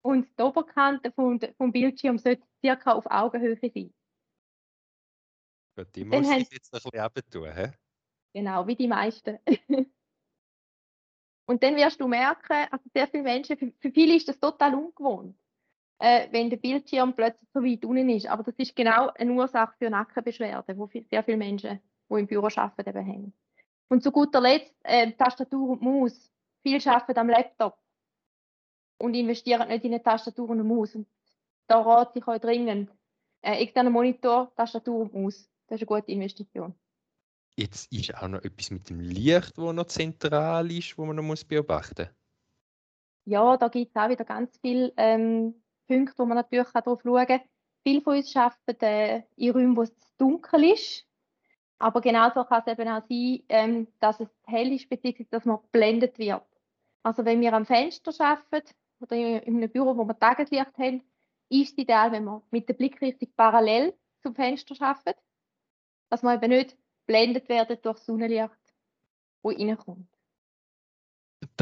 und 0.05 0.27
die 0.37 0.43
Oberkante 0.43 1.13
vom, 1.13 1.39
vom 1.57 1.71
Bildschirm 1.71 2.19
sollte 2.19 2.43
circa 2.61 2.95
auf 2.95 3.07
Augenhöhe 3.07 3.57
sein. 3.57 3.95
Gut, 5.77 5.95
die 5.95 6.05
muss 6.05 6.29
ich 6.29 6.51
jetzt 6.51 6.73
noch 6.73 6.85
ein 6.93 7.09
bisschen 7.13 7.31
tun, 7.31 7.53
hä? 7.55 7.71
Genau, 8.35 8.67
wie 8.67 8.75
die 8.75 8.89
meisten. 8.89 9.39
und 11.47 11.63
dann 11.63 11.77
wirst 11.77 12.01
du 12.01 12.09
merken, 12.09 12.67
also 12.73 12.85
sehr 12.93 13.07
viele 13.07 13.23
Menschen, 13.23 13.57
für, 13.57 13.73
für 13.79 13.93
viele 13.93 14.17
ist 14.17 14.27
das 14.27 14.41
total 14.41 14.75
ungewohnt, 14.75 15.39
äh, 16.01 16.27
wenn 16.33 16.51
der 16.51 16.57
Bildschirm 16.57 17.15
plötzlich 17.15 17.49
so 17.55 17.63
weit 17.63 17.85
unten 17.85 18.09
ist. 18.09 18.27
Aber 18.27 18.43
das 18.43 18.57
ist 18.57 18.75
genau 18.75 19.11
eine 19.11 19.31
Ursache 19.35 19.77
für 19.79 19.89
Nackenbeschwerden, 19.89 20.77
wo 20.77 20.89
sehr 20.89 21.23
viele 21.23 21.37
Menschen, 21.37 21.81
die 22.11 22.19
im 22.19 22.27
Büro 22.27 22.49
arbeiten, 22.57 22.89
eben 22.89 23.07
haben. 23.07 23.35
Und 23.93 24.03
zu 24.03 24.11
guter 24.11 24.41
Letzt 24.41 24.75
äh, 24.85 25.13
Tastatur 25.13 25.69
und 25.69 25.83
Maus. 25.83 26.33
Viele 26.63 26.81
arbeiten 26.91 27.19
am 27.19 27.29
Laptop 27.29 27.79
und 28.97 29.13
investieren 29.13 29.69
nicht 29.69 29.85
in 29.85 29.93
eine 29.93 30.03
Tastatur 30.03 30.49
und 30.49 30.61
eine 30.61 30.65
Maus. 30.65 30.95
Und 30.95 31.07
da 31.67 31.83
rate 31.83 32.19
ich 32.19 32.27
euch 32.27 32.41
dringend. 32.41 32.91
Äh, 33.43 33.63
externer 33.63 33.91
Monitor, 33.91 34.51
Tastatur 34.57 35.01
und 35.01 35.13
Maus. 35.13 35.47
Das 35.67 35.79
ist 35.79 35.87
eine 35.87 36.01
gute 36.01 36.11
Investition. 36.11 36.75
Jetzt 37.59 37.93
ist 37.93 38.15
auch 38.15 38.29
noch 38.29 38.43
etwas 38.43 38.71
mit 38.71 38.89
dem 38.89 39.01
Licht, 39.01 39.59
wo 39.59 39.73
noch 39.73 39.89
zentral 39.89 40.71
ist, 40.71 40.97
wo 40.97 41.05
man 41.05 41.17
noch 41.17 41.23
muss 41.23 41.45
beobachten 41.45 42.07
muss. 42.07 42.15
Ja, 43.27 43.59
da 43.59 43.69
gibt 43.69 43.95
es 43.95 44.03
auch 44.03 44.09
wieder 44.09 44.25
ganz 44.25 44.59
viele 44.63 44.91
ähm, 44.97 45.63
Punkte, 45.87 46.15
wo 46.17 46.25
man 46.25 46.39
natürlich 46.39 46.69
darauf 46.69 47.03
schauen 47.03 47.27
kann. 47.27 47.43
Viele 47.87 48.01
von 48.01 48.17
uns 48.17 48.35
arbeiten 48.35 48.85
äh, 48.87 49.23
in 49.37 49.51
Räumen, 49.51 49.77
wo 49.77 49.83
es 49.83 49.93
dunkel 50.17 50.73
ist. 50.73 51.07
Aber 51.83 52.01
genauso 52.01 52.45
kann 52.45 52.63
es 52.65 52.73
eben 52.73 52.89
auch 52.89 53.03
sein, 53.09 53.43
ähm, 53.49 53.89
dass 53.99 54.21
es 54.21 54.29
hell 54.47 54.73
ist, 54.73 54.89
beziehungsweise 54.89 55.29
dass 55.31 55.45
man 55.45 55.61
geblendet 55.63 56.17
wird. 56.17 56.47
Also 57.03 57.25
wenn 57.25 57.41
wir 57.41 57.53
am 57.55 57.67
Fenster 57.67 58.13
arbeiten 58.25 58.73
oder 59.01 59.17
in 59.17 59.57
einem 59.57 59.69
Büro, 59.69 59.97
wo 59.97 60.05
wir 60.05 60.17
Tageslicht 60.17 60.79
haben, 60.79 61.03
ist 61.49 61.73
es 61.73 61.79
ideal, 61.79 62.13
wenn 62.13 62.23
man 62.23 62.43
mit 62.53 62.69
der 62.69 62.75
Blickrichtung 62.75 63.29
parallel 63.37 63.95
zum 64.23 64.33
Fenster 64.33 64.77
arbeitet, 64.79 65.21
dass 66.09 66.23
man 66.23 66.37
eben 66.37 66.51
nicht 66.51 66.77
blendet 67.07 67.49
werden 67.49 67.77
durch 67.83 67.99
Sonnenlicht, 67.99 68.51
das 69.43 69.59
reinkommt. 69.59 70.12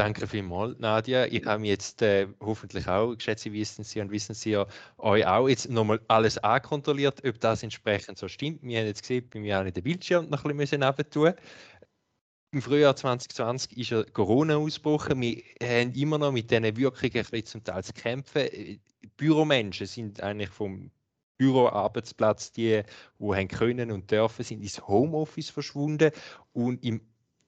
Danke 0.00 0.26
vielmals, 0.26 0.78
Nadia. 0.78 1.26
Ich 1.26 1.45
habe 1.45 1.66
jetzt 1.66 2.00
äh, 2.00 2.26
hoffentlich 2.40 2.88
auch, 2.88 3.14
geschätze 3.14 3.52
wissen 3.52 3.85
Sie 3.85 4.00
und 4.00 4.11
wissen 4.11 4.35
Sie 4.35 4.52
ja 4.52 4.66
euch 4.97 5.26
auch, 5.26 5.47
jetzt 5.47 5.69
nochmal 5.69 6.00
alles 6.09 6.38
ankontrolliert, 6.38 7.23
ob 7.23 7.38
das 7.38 7.62
entsprechend 7.62 8.16
so 8.16 8.26
stimmt. 8.26 8.62
Wir 8.62 8.78
haben 8.78 8.87
jetzt 8.87 9.02
gesehen, 9.02 9.28
bei 9.28 9.40
mir 9.40 9.61
auch 9.61 9.64
den 9.64 9.85
Bildschirm 9.85 10.30
noch 10.30 10.42
ein 10.47 10.57
bisschen 10.57 10.80
tun. 11.11 11.35
Im 12.52 12.62
Frühjahr 12.62 12.97
2020 12.97 13.76
ist 13.76 13.90
ja 13.90 14.02
Corona 14.04 14.57
ausgebrochen. 14.57 15.21
Wir 15.21 15.42
haben 15.62 15.92
immer 15.92 16.16
noch 16.16 16.33
mit 16.33 16.50
diesen 16.50 16.75
Wirkungen 16.78 17.45
zum 17.45 17.62
Teil 17.62 17.85
zu 17.85 17.92
kämpfen. 17.92 18.80
Büromenschen 19.19 19.87
sind 19.87 20.23
eigentlich 20.23 20.49
vom 20.49 20.90
Büroarbeitsplatz, 21.37 22.52
die, 22.52 22.83
die 23.19 23.49
können 23.49 23.90
und 23.90 24.11
dürfen, 24.11 24.45
sind 24.47 24.62
ins 24.62 24.87
Homeoffice 24.88 25.50
verschwunden 25.50 26.11
und 26.54 26.83
im 26.85 27.02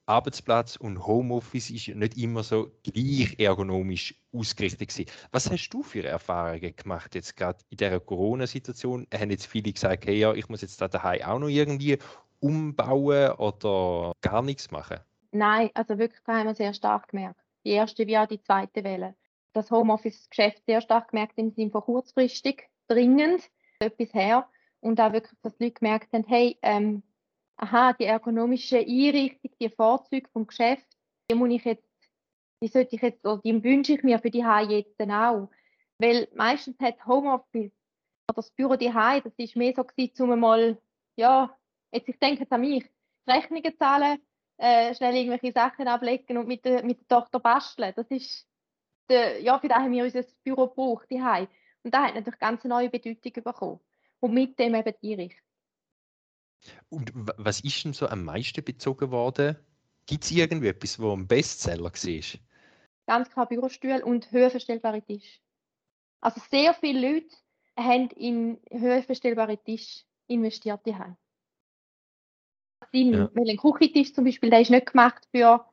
Arbeitsplatz 0.05 0.75
und 0.75 1.05
Homeoffice 1.07 1.69
ist 1.69 1.87
nicht 1.89 2.17
immer 2.17 2.43
so 2.43 2.71
gleich 2.83 3.39
ergonomisch 3.39 4.15
ausgerichtet 4.33 4.89
gewesen. 4.89 5.09
Was 5.31 5.49
hast 5.49 5.69
du 5.69 5.81
für 5.81 6.03
Erfahrungen 6.03 6.75
gemacht 6.75 7.15
jetzt 7.15 7.37
gerade 7.37 7.59
in 7.69 7.77
dieser 7.77 7.99
Corona-Situation? 7.99 9.07
Haben 9.13 9.31
jetzt 9.31 9.45
viele 9.45 9.71
gesagt, 9.71 10.05
hey, 10.05 10.17
ja, 10.17 10.33
ich 10.33 10.49
muss 10.49 10.61
jetzt 10.61 10.81
da 10.81 10.87
daheim 10.87 11.21
auch 11.21 11.39
noch 11.39 11.47
irgendwie 11.47 11.99
umbauen 12.39 13.31
oder 13.31 14.11
gar 14.21 14.41
nichts 14.41 14.71
machen? 14.71 14.99
Nein, 15.31 15.69
also 15.73 15.97
wirklich, 15.97 16.21
da 16.25 16.33
haben 16.33 16.47
wir 16.47 16.55
sehr 16.55 16.73
stark 16.73 17.07
gemerkt. 17.09 17.39
Die 17.63 17.71
erste 17.71 18.05
wie 18.05 18.17
auch 18.17 18.27
die 18.27 18.41
zweite 18.41 18.83
Welle. 18.83 19.15
Das 19.53 19.71
Homeoffice-Geschäft 19.71 20.65
sehr 20.65 20.81
stark 20.81 21.11
gemerkt 21.11 21.37
im 21.37 21.51
Sinne 21.51 21.71
von 21.71 21.81
kurzfristig, 21.81 22.69
dringend, 22.87 23.49
etwas 23.79 24.13
her. 24.13 24.49
Und 24.81 24.99
auch 24.99 25.13
wirklich, 25.13 25.39
dass 25.41 25.55
die 25.55 25.65
Leute 25.65 25.79
gemerkt 25.79 26.11
haben, 26.11 26.25
hey, 26.27 26.57
ähm, 26.61 27.03
aha, 27.63 27.93
die 27.93 28.05
ergonomische 28.05 28.77
Einrichtung, 28.77 29.51
die 29.59 29.69
Vorzüge 29.69 30.29
vom 30.31 30.45
Geschäft, 30.45 30.85
die 31.29 31.35
muss 31.35 31.49
ich 31.51 31.63
jetzt, 31.63 31.87
die 32.61 32.67
sollte 32.67 32.95
ich 32.95 33.01
jetzt, 33.01 33.25
oder 33.25 33.41
die 33.41 33.63
wünsche 33.63 33.93
ich 33.93 34.03
mir 34.03 34.19
für 34.19 34.29
die 34.29 34.45
Hause 34.45 34.73
jetzt 34.73 34.99
auch. 35.01 35.49
Weil 35.97 36.27
meistens 36.35 36.77
hat 36.79 37.05
Homeoffice 37.05 37.71
oder 38.27 38.35
das 38.35 38.51
Büro 38.51 38.75
die 38.75 38.91
das 38.91 39.33
ist 39.37 39.55
mehr 39.55 39.73
so 39.75 39.83
gewesen, 39.83 40.29
um 40.29 40.39
mal, 40.39 40.77
ja, 41.15 41.55
jetzt 41.91 42.09
ich 42.09 42.19
denke 42.19 42.45
an 42.49 42.61
mich, 42.61 42.85
Rechnungen 43.27 43.77
zahlen, 43.77 44.19
äh, 44.57 44.93
schnell 44.95 45.15
irgendwelche 45.15 45.53
Sachen 45.53 45.87
ablegen 45.87 46.37
und 46.37 46.47
mit 46.47 46.65
der, 46.65 46.83
mit 46.83 46.99
der 46.99 47.07
Tochter 47.07 47.39
basteln. 47.39 47.93
Das 47.95 48.07
ist, 48.09 48.47
der, 49.09 49.41
ja, 49.41 49.57
für 49.59 49.67
das 49.69 49.79
haben 49.79 49.91
wir 49.91 50.03
unser 50.03 50.23
Büro 50.43 50.67
gebraucht, 50.67 51.07
die 51.09 51.21
Und 51.83 51.93
da 51.93 52.03
hat 52.03 52.15
natürlich 52.15 52.39
ganz 52.39 52.63
neue 52.65 52.89
Bedeutung 52.89 53.43
bekommen. 53.43 53.79
Und 54.19 54.33
mit 54.33 54.57
dem 54.59 54.75
eben 54.75 54.93
die 55.01 55.13
Einrichtung. 55.13 55.52
Und 56.89 57.11
was 57.13 57.61
ist 57.61 57.83
denn 57.83 57.93
so 57.93 58.07
am 58.07 58.23
meisten 58.23 58.63
bezogen 58.63 59.11
worden? 59.11 59.57
Gibt 60.05 60.23
es 60.23 60.31
irgendwie 60.31 60.67
etwas, 60.67 60.99
wo 60.99 61.13
ein 61.13 61.27
Bestseller 61.27 61.85
war? 61.85 62.39
Ganz 63.05 63.29
klar 63.29 63.47
Bürostuhl 63.47 64.01
und 64.03 64.31
höhenverstellbare 64.31 65.01
Tisch. 65.01 65.41
Also 66.21 66.41
sehr 66.49 66.73
viele 66.73 67.13
Leute 67.13 67.35
haben 67.77 68.09
in 68.11 68.59
höhenverstellbare 68.71 69.57
Tisch 69.57 70.03
investiert. 70.27 70.81
Ja. 70.85 71.17
Weil 72.91 73.49
ein 73.49 73.57
Küchentisch 73.57 74.13
zum 74.13 74.23
Beispiel, 74.25 74.49
der 74.49 74.61
ist 74.61 74.69
nicht 74.69 74.85
gemacht 74.85 75.27
für, 75.31 75.65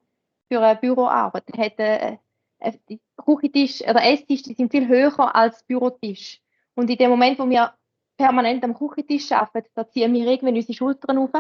für 0.49 0.61
eine 0.61 0.79
Büroarbeit. 0.81 1.45
Der 1.49 1.65
hat 1.65 1.79
äh, 1.79 2.19
äh, 2.59 2.99
Küchentisch 3.17 3.83
oder 3.83 4.03
Esstisch, 4.03 4.43
die 4.43 4.55
sind 4.55 4.71
viel 4.71 4.89
höher 4.89 5.35
als 5.35 5.63
Bürotisch. 5.65 6.41
Und 6.75 6.89
in 6.89 6.97
dem 6.97 7.11
Moment, 7.11 7.39
wo 7.39 7.49
wir 7.49 7.75
permanent 8.21 8.63
am 8.65 8.75
Küchentisch 8.75 9.33
arbeiten, 9.33 9.71
da 9.75 9.89
ziehen 9.89 10.13
wir 10.13 10.27
irgendwann 10.27 10.55
unsere 10.55 10.75
Schultern 10.75 11.17
auf 11.17 11.31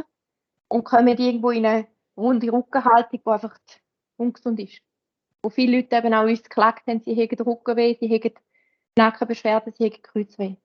und 0.68 0.84
kommen 0.84 1.18
irgendwo 1.18 1.50
in 1.50 1.66
eine 1.66 1.87
runde 2.16 2.50
Rückenhaltung, 2.50 3.20
die 3.22 3.30
einfach 3.30 3.54
ungesund 4.16 4.60
ist. 4.60 4.80
Wo 5.42 5.50
viele 5.50 5.76
Leute 5.76 5.96
eben 5.96 6.14
auch 6.14 6.25
uns 6.25 6.42
geklagt 6.42 6.87
haben, 6.87 7.02
sie 7.04 7.14
hätten 7.14 7.42
Rückenweh, 7.42 7.96
sie 8.00 8.08
hätten 8.08 8.32
Nackenbeschwerden, 8.96 9.75
sie 9.76 9.84
hätten 9.84 10.00
Kreuzweh. 10.02 10.56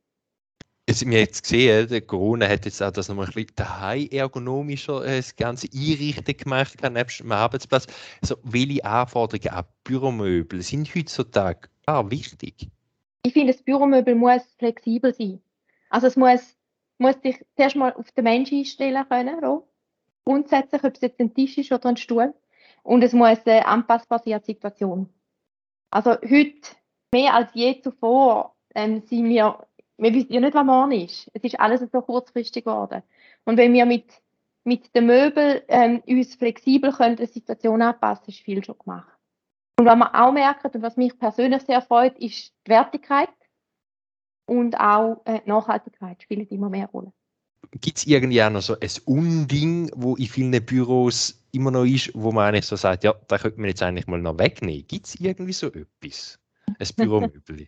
Jetzt, 0.88 1.06
wir 1.06 1.20
jetzt 1.20 1.44
gesehen, 1.44 1.90
der 1.90 2.02
Corona 2.02 2.48
hat 2.48 2.64
jetzt 2.64 2.82
auch 2.82 2.92
das 2.92 3.10
nochmal 3.10 3.26
ein 3.26 3.34
bisschen 3.34 3.56
daheim 3.56 4.08
ergonomischer 4.10 5.04
äh, 5.04 5.18
das 5.18 5.36
ganze 5.36 5.68
Einrichten 5.74 6.38
gemacht, 6.38 6.78
nebst 6.90 7.20
dem 7.20 7.32
Arbeitsplatz. 7.32 7.88
Also, 8.22 8.38
welche 8.44 8.86
Anforderungen 8.86 9.50
an 9.50 9.66
Büromöbel 9.84 10.62
sind 10.62 10.94
heutzutage 10.96 11.68
ah, 11.88 12.10
wichtig? 12.10 12.70
Ich 13.24 13.34
finde, 13.34 13.52
das 13.52 13.64
Büromöbel 13.64 14.16
muss 14.16 14.44
flexibel 14.60 15.14
sein. 15.14 15.42
Also 15.96 16.08
es 16.08 16.18
muss, 16.18 16.58
muss 16.98 17.18
dich 17.22 17.38
zuerst 17.56 17.78
mal 17.78 17.94
auf 17.94 18.12
den 18.12 18.26
Menschen 18.26 18.58
einstellen 18.58 19.08
können, 19.08 19.40
so. 19.40 19.70
grundsätzlich, 20.26 20.84
ob 20.84 20.94
es 20.94 21.00
jetzt 21.00 21.22
ein 21.22 21.34
Tisch 21.34 21.58
ist 21.58 21.72
oder 21.72 21.88
ein 21.88 21.96
Stuhl. 21.96 22.34
Und 22.84 23.02
es 23.02 23.14
muss 23.14 23.40
äh, 23.46 23.62
anpassbar 23.62 24.20
sein 24.20 24.34
an 24.34 24.42
die 24.42 24.52
Situation. 24.52 25.10
Also 25.92 26.12
heute, 26.16 26.76
mehr 27.14 27.34
als 27.34 27.50
je 27.54 27.80
zuvor, 27.80 28.58
ähm, 28.76 29.04
sind 29.04 29.30
wir, 29.30 29.66
wir 29.96 30.14
wissen 30.14 30.34
ja 30.34 30.42
nicht, 30.42 30.54
was 30.54 30.66
morgen 30.66 30.92
ist. 30.92 31.32
Es 31.34 31.46
ist 31.46 31.58
alles 31.62 31.80
so 31.80 32.02
kurzfristig 32.02 32.66
geworden. 32.66 33.02
Und 33.46 33.56
wenn 33.56 33.72
wir 33.72 33.86
mit, 33.86 34.22
mit 34.66 34.94
den 34.94 35.06
Möbeln 35.06 35.62
ähm, 35.70 36.04
uns 36.06 36.36
flexibel 36.36 36.92
können, 36.92 37.16
die 37.16 37.26
Situation 37.26 37.82
anpassen, 37.82 38.26
ist 38.28 38.42
viel 38.42 38.62
schon 38.66 38.78
gemacht. 38.80 39.18
Und 39.80 39.86
was 39.86 39.96
wir 39.96 40.14
auch 40.14 40.34
merken 40.34 40.72
und 40.74 40.82
was 40.82 40.98
mich 40.98 41.18
persönlich 41.18 41.62
sehr 41.62 41.82
freut, 41.82 42.20
ist 42.20 42.54
die 42.68 42.72
Wertigkeit 42.72 43.30
und 44.46 44.80
auch 44.80 45.22
äh, 45.26 45.42
Nachhaltigkeit 45.46 46.22
spielt 46.22 46.52
immer 46.52 46.70
mehr 46.70 46.88
Rolle. 46.88 47.12
Gibt 47.82 47.98
es 47.98 48.08
irgendwie 48.08 48.42
auch 48.44 48.50
noch 48.50 48.62
so 48.62 48.76
ein 48.80 48.90
Unding, 49.06 49.92
wo 49.96 50.16
in 50.16 50.28
vielen 50.28 50.66
Büros 50.66 51.42
immer 51.52 51.72
noch 51.72 51.86
ist, 51.86 52.12
wo 52.14 52.32
man 52.32 52.48
eigentlich 52.48 52.66
so 52.66 52.76
sagt, 52.76 53.04
ja, 53.04 53.14
da 53.28 53.38
könnte 53.38 53.60
man 53.60 53.70
jetzt 53.70 53.82
eigentlich 53.82 54.08
mal 54.08 54.22
noch 54.22 54.38
wegnehmen. 54.38 54.86
Gibt 54.88 55.08
es 55.08 55.20
irgendwie 55.20 55.54
so 55.54 55.68
etwas? 55.68 56.40
Ein 56.68 56.88
Büromöbel? 56.96 57.68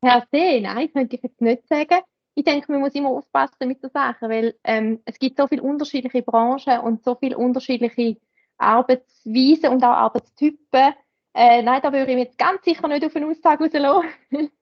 Per 0.00 0.26
se, 0.32 0.60
nein, 0.60 0.92
könnte 0.92 1.16
ich 1.16 1.22
jetzt 1.22 1.40
nicht 1.40 1.66
sagen. 1.68 2.00
Ich 2.34 2.44
denke, 2.44 2.72
man 2.72 2.80
muss 2.80 2.94
immer 2.94 3.10
aufpassen 3.10 3.68
mit 3.68 3.82
der 3.82 3.90
Sache, 3.90 4.28
weil 4.28 4.54
ähm, 4.64 5.00
es 5.04 5.18
gibt 5.18 5.38
so 5.38 5.46
viele 5.46 5.62
unterschiedliche 5.62 6.22
Branchen 6.22 6.80
und 6.80 7.04
so 7.04 7.16
viele 7.16 7.36
unterschiedliche 7.36 8.16
Arbeitsweisen 8.56 9.70
und 9.70 9.82
auch 9.82 9.88
Arbeitstypen. 9.88 10.94
Äh, 11.34 11.62
nein, 11.62 11.80
da 11.82 11.92
würde 11.92 12.10
ich 12.10 12.16
mich 12.16 12.26
jetzt 12.26 12.38
ganz 12.38 12.64
sicher 12.64 12.88
nicht 12.88 13.04
auf 13.04 13.14
eine 13.14 13.26
Aussage 13.26 13.64
rauslassen. 13.64 14.50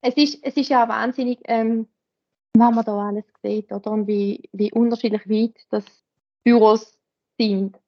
es 0.00 0.16
ist, 0.16 0.38
es 0.42 0.56
ist 0.56 0.68
ja 0.68 0.88
wahnsinnig, 0.88 1.38
ähm, 1.44 1.86
was 2.54 2.74
man 2.74 2.84
da 2.84 3.08
alles 3.08 3.24
sieht, 3.42 3.70
oder? 3.72 3.90
Und 3.90 4.06
wie, 4.06 4.48
wie 4.52 4.72
unterschiedlich 4.72 5.28
weit 5.28 5.56
das 5.70 5.84
Büros 6.42 6.98
sind. 7.38 7.78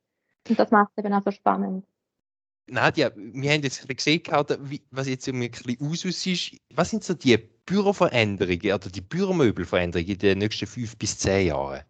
Und 0.49 0.59
das 0.59 0.71
macht 0.71 0.93
es 0.97 1.05
eben 1.05 1.15
auch 1.15 1.23
so 1.23 1.31
spannend. 1.31 1.85
Nadja, 2.67 3.11
wir 3.17 3.51
haben 3.51 3.63
jetzt 3.63 3.87
gesehen, 3.89 4.23
was 4.91 5.09
jetzt 5.09 5.29
ein 5.29 5.41
bisschen 5.41 5.87
aus 5.87 6.05
ist. 6.05 6.57
Was 6.75 6.91
sind 6.91 7.05
so 7.05 7.15
die 7.15 7.37
Büroveränderungen 7.67 8.73
oder 8.73 8.89
die 8.89 9.01
Büromöbelveränderungen 9.01 10.13
in 10.13 10.19
den 10.19 10.39
nächsten 10.39 10.67
fünf 10.67 10.97
bis 10.97 11.19
zehn 11.19 11.49
Jahren? 11.49 11.83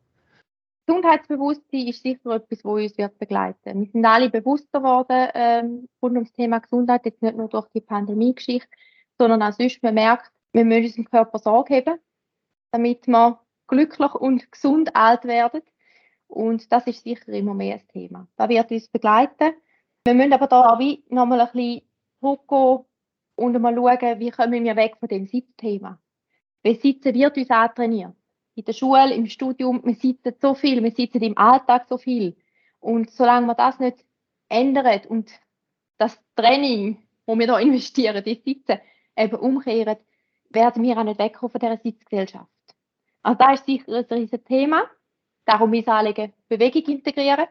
Gesundheitsbewusstsein 0.87 1.87
ist 1.89 2.03
sicher 2.03 2.33
etwas, 2.33 2.59
das 2.59 2.65
uns 2.65 2.99
wird 2.99 3.19
begleiten 3.19 3.81
Wir 3.81 3.91
sind 3.93 4.05
alle 4.05 4.31
bewusster 4.31 4.81
geworden 4.81 5.29
ähm, 5.35 5.89
rund 6.03 6.17
ums 6.17 6.33
Thema 6.33 6.59
Gesundheit, 6.59 7.05
jetzt 7.05 7.23
nicht 7.23 7.37
nur 7.37 7.49
durch 7.49 7.69
die 7.69 7.81
Pandemie-Geschichte, 7.81 8.69
sondern 9.19 9.43
auch 9.43 9.53
sonst, 9.53 9.83
man 9.83 9.95
merkt, 9.95 10.31
wir 10.53 10.65
müssen 10.65 10.85
unserem 10.85 11.11
Körper 11.11 11.39
Sorge 11.39 11.77
haben, 11.77 12.01
damit 12.73 13.07
wir 13.07 13.41
glücklich 13.67 14.15
und 14.15 14.51
gesund 14.53 14.95
alt 14.95 15.25
werden. 15.25 15.63
Und 16.27 16.73
das 16.73 16.87
ist 16.87 17.05
sicher 17.05 17.29
immer 17.29 17.55
mehr 17.55 17.77
ein 17.77 17.89
Thema. 17.89 18.29
Das 18.37 18.49
wird 18.49 18.71
uns 18.71 18.89
begleiten. 18.89 19.55
Wir 20.05 20.15
müssen 20.15 20.33
aber 20.33 20.47
da 20.47 20.73
auch 20.73 20.79
wie 20.79 21.05
nochmal 21.09 21.41
ein 21.41 21.53
bisschen 21.53 21.83
zurückgehen 22.21 22.85
und 23.37 23.61
mal 23.61 23.75
schauen, 23.75 24.19
wie 24.19 24.31
kommen 24.31 24.65
wir 24.65 24.77
weg 24.77 24.97
von 24.99 25.09
dem 25.09 25.27
Sitzthema. 25.27 25.99
Weil 26.63 26.77
Sitzen 26.77 27.15
wird 27.15 27.37
uns 27.37 27.51
antrainiert. 27.51 28.15
In 28.55 28.65
der 28.65 28.73
Schule, 28.73 29.15
im 29.15 29.27
Studium, 29.27 29.83
wir 29.85 29.95
sitzen 29.95 30.35
so 30.41 30.55
viel, 30.55 30.83
wir 30.83 30.91
sitzen 30.91 31.23
im 31.23 31.39
Alltag 31.39 31.87
so 31.89 31.97
viel. 31.97 32.37
Und 32.81 33.11
solange 33.11 33.47
wir 33.47 33.55
das 33.55 33.79
nicht 33.79 34.05
ändern 34.49 35.01
und 35.09 35.31
das 35.99 36.19
Training, 36.37 37.03
wo 37.27 37.39
wir 37.39 37.47
da 37.47 37.59
investieren, 37.61 38.23
das 38.25 38.43
Sitzen, 38.45 38.79
eben 39.17 39.37
umkehren, 39.37 39.97
werden 40.51 40.83
wir 40.83 40.99
auch 40.99 41.05
nicht 41.05 41.19
wegkommen 41.19 41.51
von 41.51 41.61
dieser 41.61 41.79
Sitzgesellschaft. 41.79 42.51
Also 43.23 43.39
das 43.39 43.61
ist 43.61 43.67
sicher 43.67 43.93
ein 43.93 44.05
riesiges 44.05 44.45
Thema. 44.45 44.85
Darum 45.45 45.71
mein 45.71 45.87
Anliegen, 45.89 46.33
Bewegung 46.49 46.83
integrieren. 46.85 47.47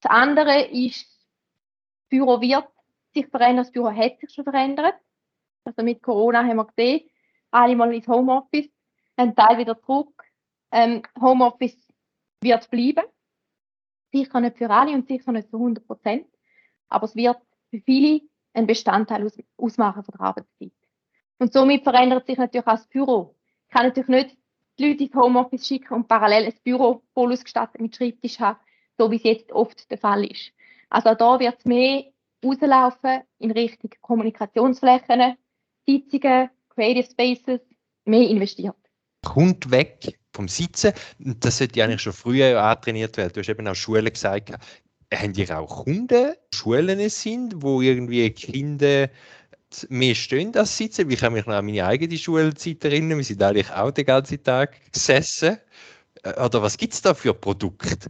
Das 0.00 0.10
andere 0.10 0.66
ist, 0.66 1.06
das 1.06 2.08
Büro 2.08 2.40
wird 2.40 2.68
sich 3.14 3.26
verändern, 3.26 3.64
das 3.64 3.72
Büro 3.72 3.90
hat 3.90 4.18
sich 4.20 4.30
schon 4.32 4.44
verändert. 4.44 4.94
Also 5.64 5.82
mit 5.82 6.02
Corona 6.02 6.44
haben 6.44 6.56
wir 6.56 6.66
gesehen, 6.66 7.08
alle 7.50 7.76
mal 7.76 7.92
ins 7.92 8.06
Homeoffice, 8.06 8.70
ein 9.16 9.34
Teil 9.34 9.58
wieder 9.58 9.80
zurück. 9.82 10.22
Ähm, 10.70 11.02
Homeoffice 11.20 11.88
wird 12.40 12.70
bleiben. 12.70 13.04
Sicher 14.12 14.40
nicht 14.40 14.56
für 14.56 14.70
alle 14.70 14.92
und 14.92 15.08
sicher 15.08 15.32
nicht 15.32 15.50
zu 15.50 15.56
100 15.56 15.86
Prozent. 15.86 16.26
Aber 16.88 17.04
es 17.04 17.16
wird 17.16 17.38
für 17.70 17.80
viele 17.80 18.22
ein 18.58 18.66
Bestandteil 18.66 19.24
aus, 19.24 19.38
ausmachen 19.56 20.02
von 20.02 20.12
der 20.12 20.26
Arbeitszeit. 20.26 20.72
Und 21.38 21.52
somit 21.52 21.84
verändert 21.84 22.26
sich 22.26 22.36
natürlich 22.36 22.66
auch 22.66 22.72
das 22.72 22.88
Büro. 22.88 23.36
Ich 23.66 23.74
kann 23.74 23.86
natürlich 23.86 24.08
nicht 24.08 24.36
die 24.78 24.88
Leute 24.88 25.04
ins 25.04 25.14
Homeoffice 25.14 25.66
schicken 25.66 25.94
und 25.94 26.08
parallel 26.08 26.46
ein 26.46 26.54
Büro 26.62 27.02
voll 27.14 27.32
ausgestattet 27.32 27.80
mit 27.80 27.94
Schreibtisch 27.94 28.38
haben, 28.40 28.58
so 28.96 29.10
wie 29.10 29.16
es 29.16 29.22
jetzt 29.22 29.52
oft 29.52 29.90
der 29.90 29.98
Fall 29.98 30.24
ist. 30.24 30.52
Also 30.90 31.14
da 31.14 31.38
wird 31.38 31.58
es 31.58 31.64
mehr 31.64 32.04
rauslaufen 32.44 33.22
in 33.38 33.50
Richtung 33.50 33.90
Kommunikationsflächen, 34.00 35.36
Sitzungen, 35.86 36.50
Creative 36.70 37.08
Spaces, 37.10 37.60
mehr 38.04 38.28
investiert. 38.28 38.76
Kommt 39.24 39.70
weg 39.70 40.18
vom 40.32 40.48
Sitzen. 40.48 40.92
Das 41.18 41.58
sollte 41.58 41.82
eigentlich 41.82 42.02
schon 42.02 42.12
früher 42.12 42.62
antrainiert 42.62 43.16
werden. 43.16 43.32
Du 43.32 43.40
hast 43.40 43.48
eben 43.48 43.66
auch 43.66 43.74
Schulen 43.74 44.12
gesagt, 44.12 44.52
haben 45.12 45.34
ihr 45.34 45.58
auch 45.58 45.84
Kunden, 45.84 46.34
Schulen 46.52 47.08
sind, 47.08 47.62
wo 47.62 47.80
irgendwie 47.80 48.30
Kinder 48.30 49.08
mehr 49.88 50.14
stehen 50.14 50.54
als 50.56 50.76
sitzen. 50.76 51.10
Ich 51.10 51.20
kann 51.20 51.32
mich 51.32 51.46
noch 51.46 51.54
an 51.54 51.66
meine 51.66 51.84
eigene 51.84 52.16
Schulzeit 52.16 52.84
erinnern. 52.84 53.18
Wir 53.18 53.24
sind 53.24 53.42
eigentlich 53.42 53.70
auch 53.70 53.90
den 53.90 54.06
ganzen 54.06 54.42
Tag 54.42 54.92
gesessen. 54.92 55.58
Äh, 56.22 56.42
oder 56.42 56.62
was 56.62 56.76
gibt 56.76 56.94
es 56.94 57.02
da 57.02 57.14
für 57.14 57.34
Produkte? 57.34 58.06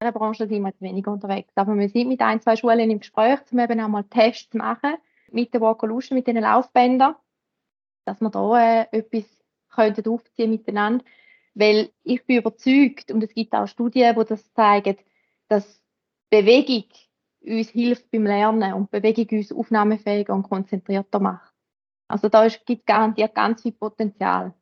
In 0.00 0.06
der 0.06 0.12
Branche 0.12 0.48
sind 0.48 0.62
wir 0.62 0.72
zu 0.72 0.80
wenig 0.80 1.06
unterwegs. 1.06 1.52
Aber 1.54 1.76
wir 1.76 1.88
sind 1.88 2.08
mit 2.08 2.20
ein, 2.20 2.40
zwei 2.40 2.56
Schulen 2.56 2.90
im 2.90 3.00
Gespräch, 3.00 3.40
um 3.50 3.58
eben 3.58 3.80
auch 3.80 3.88
mal 3.88 4.04
Tests 4.04 4.50
zu 4.50 4.58
machen 4.58 4.94
mit 5.30 5.54
der 5.54 5.60
Walkolution, 5.60 6.16
mit 6.16 6.26
den 6.26 6.36
Laufbändern, 6.36 7.14
dass 8.04 8.20
wir 8.20 8.30
da 8.30 8.82
äh, 8.82 8.86
etwas 8.90 9.24
könnten 9.74 10.08
aufziehen 10.08 10.50
miteinander. 10.50 11.04
Weil 11.54 11.90
ich 12.02 12.24
bin 12.24 12.38
überzeugt, 12.38 13.10
und 13.10 13.22
es 13.22 13.34
gibt 13.34 13.52
auch 13.54 13.66
Studien, 13.66 14.16
die 14.18 14.24
das 14.24 14.52
zeigen, 14.54 14.96
dass 15.48 15.81
Bewegung 16.32 16.84
uns 17.42 17.68
hilft 17.68 18.10
beim 18.10 18.24
Lernen 18.24 18.72
und 18.72 18.90
Bewegung 18.90 19.26
uns 19.38 19.52
aufnahmefähiger 19.52 20.32
und 20.32 20.44
konzentrierter 20.44 21.20
macht. 21.20 21.52
Also 22.08 22.30
da 22.30 22.48
gibt 22.48 22.80
es 22.80 22.86
garantiert 22.86 23.34
ganz 23.34 23.60
viel 23.60 23.72
Potenzial. 23.72 24.54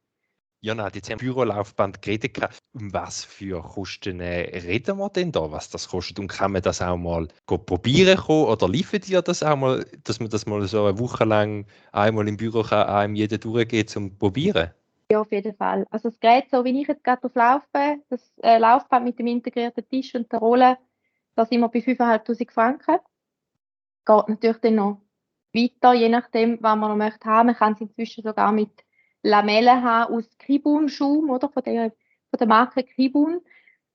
Ja, 0.63 0.75
nein, 0.75 0.91
jetzt 0.93 1.09
haben 1.09 1.21
wir 1.21 1.33
Bürolaufband 1.33 2.03
geredet. 2.03 2.37
Um 2.73 2.93
was 2.93 3.25
für 3.25 3.63
Kosten 3.63 4.21
reden 4.21 4.99
wir 4.99 5.09
denn 5.11 5.31
da, 5.31 5.53
was 5.53 5.71
das 5.71 5.89
kostet? 5.89 6.19
Und 6.19 6.27
kann 6.27 6.53
man 6.53 6.63
das 6.63 6.83
auch 6.83 6.97
mal 6.97 7.29
probieren 7.47 8.19
kommen 8.19 8.47
oder 8.47 8.69
liefert 8.69 9.09
ihr 9.09 9.23
das 9.23 9.45
auch 9.45 9.57
mal, 9.57 9.87
dass 10.03 10.19
man 10.19 10.29
das 10.29 10.47
mal 10.47 10.67
so 10.67 10.87
eine 10.87 10.99
Woche 10.99 11.25
lang 11.25 11.67
einmal 11.93 12.27
im 12.27 12.37
Büro 12.37 12.65
kann, 12.65 12.89
einem 12.89 13.15
jeder 13.15 13.39
durchgeht 13.39 13.91
zum 13.91 14.19
Probieren? 14.19 14.71
Ja, 15.11 15.21
auf 15.21 15.31
jeden 15.31 15.55
Fall. 15.55 15.87
Also 15.91 16.11
das 16.11 16.19
Gerät, 16.19 16.51
so 16.51 16.65
wie 16.65 16.83
ich 16.83 16.89
jetzt 16.89 17.05
gerade 17.05 17.23
drauf 17.23 17.35
laufe, 17.35 18.01
das 18.11 18.33
äh, 18.43 18.59
Laufband 18.59 19.05
mit 19.05 19.19
dem 19.19 19.29
integrierten 19.29 19.89
Tisch 19.89 20.15
und 20.15 20.31
der 20.31 20.41
Rolle, 20.41 20.77
da 21.41 21.47
sind 21.47 21.61
wir 21.61 21.69
bei 21.69 21.79
5'500 21.79 22.51
Franken. 22.51 22.99
Geht 24.05 24.29
natürlich 24.29 24.59
dann 24.59 24.75
noch 24.75 25.01
weiter, 25.55 25.95
je 25.95 26.11
nachdem, 26.11 26.59
was 26.61 26.77
man 26.77 26.91
noch 26.91 26.97
möchte 26.97 27.27
haben. 27.27 27.47
Man 27.47 27.57
kann 27.57 27.73
es 27.73 27.81
inzwischen 27.81 28.23
sogar 28.23 28.53
mit 28.53 28.71
Lamellen 29.23 29.83
haben 29.83 30.15
aus 30.15 30.37
Kribun-Schaum, 30.39 31.31
oder? 31.31 31.49
Von 31.49 31.63
der, 31.63 31.93
von 32.29 32.39
der 32.39 32.47
Marke 32.47 32.85
Kribun. 32.85 33.41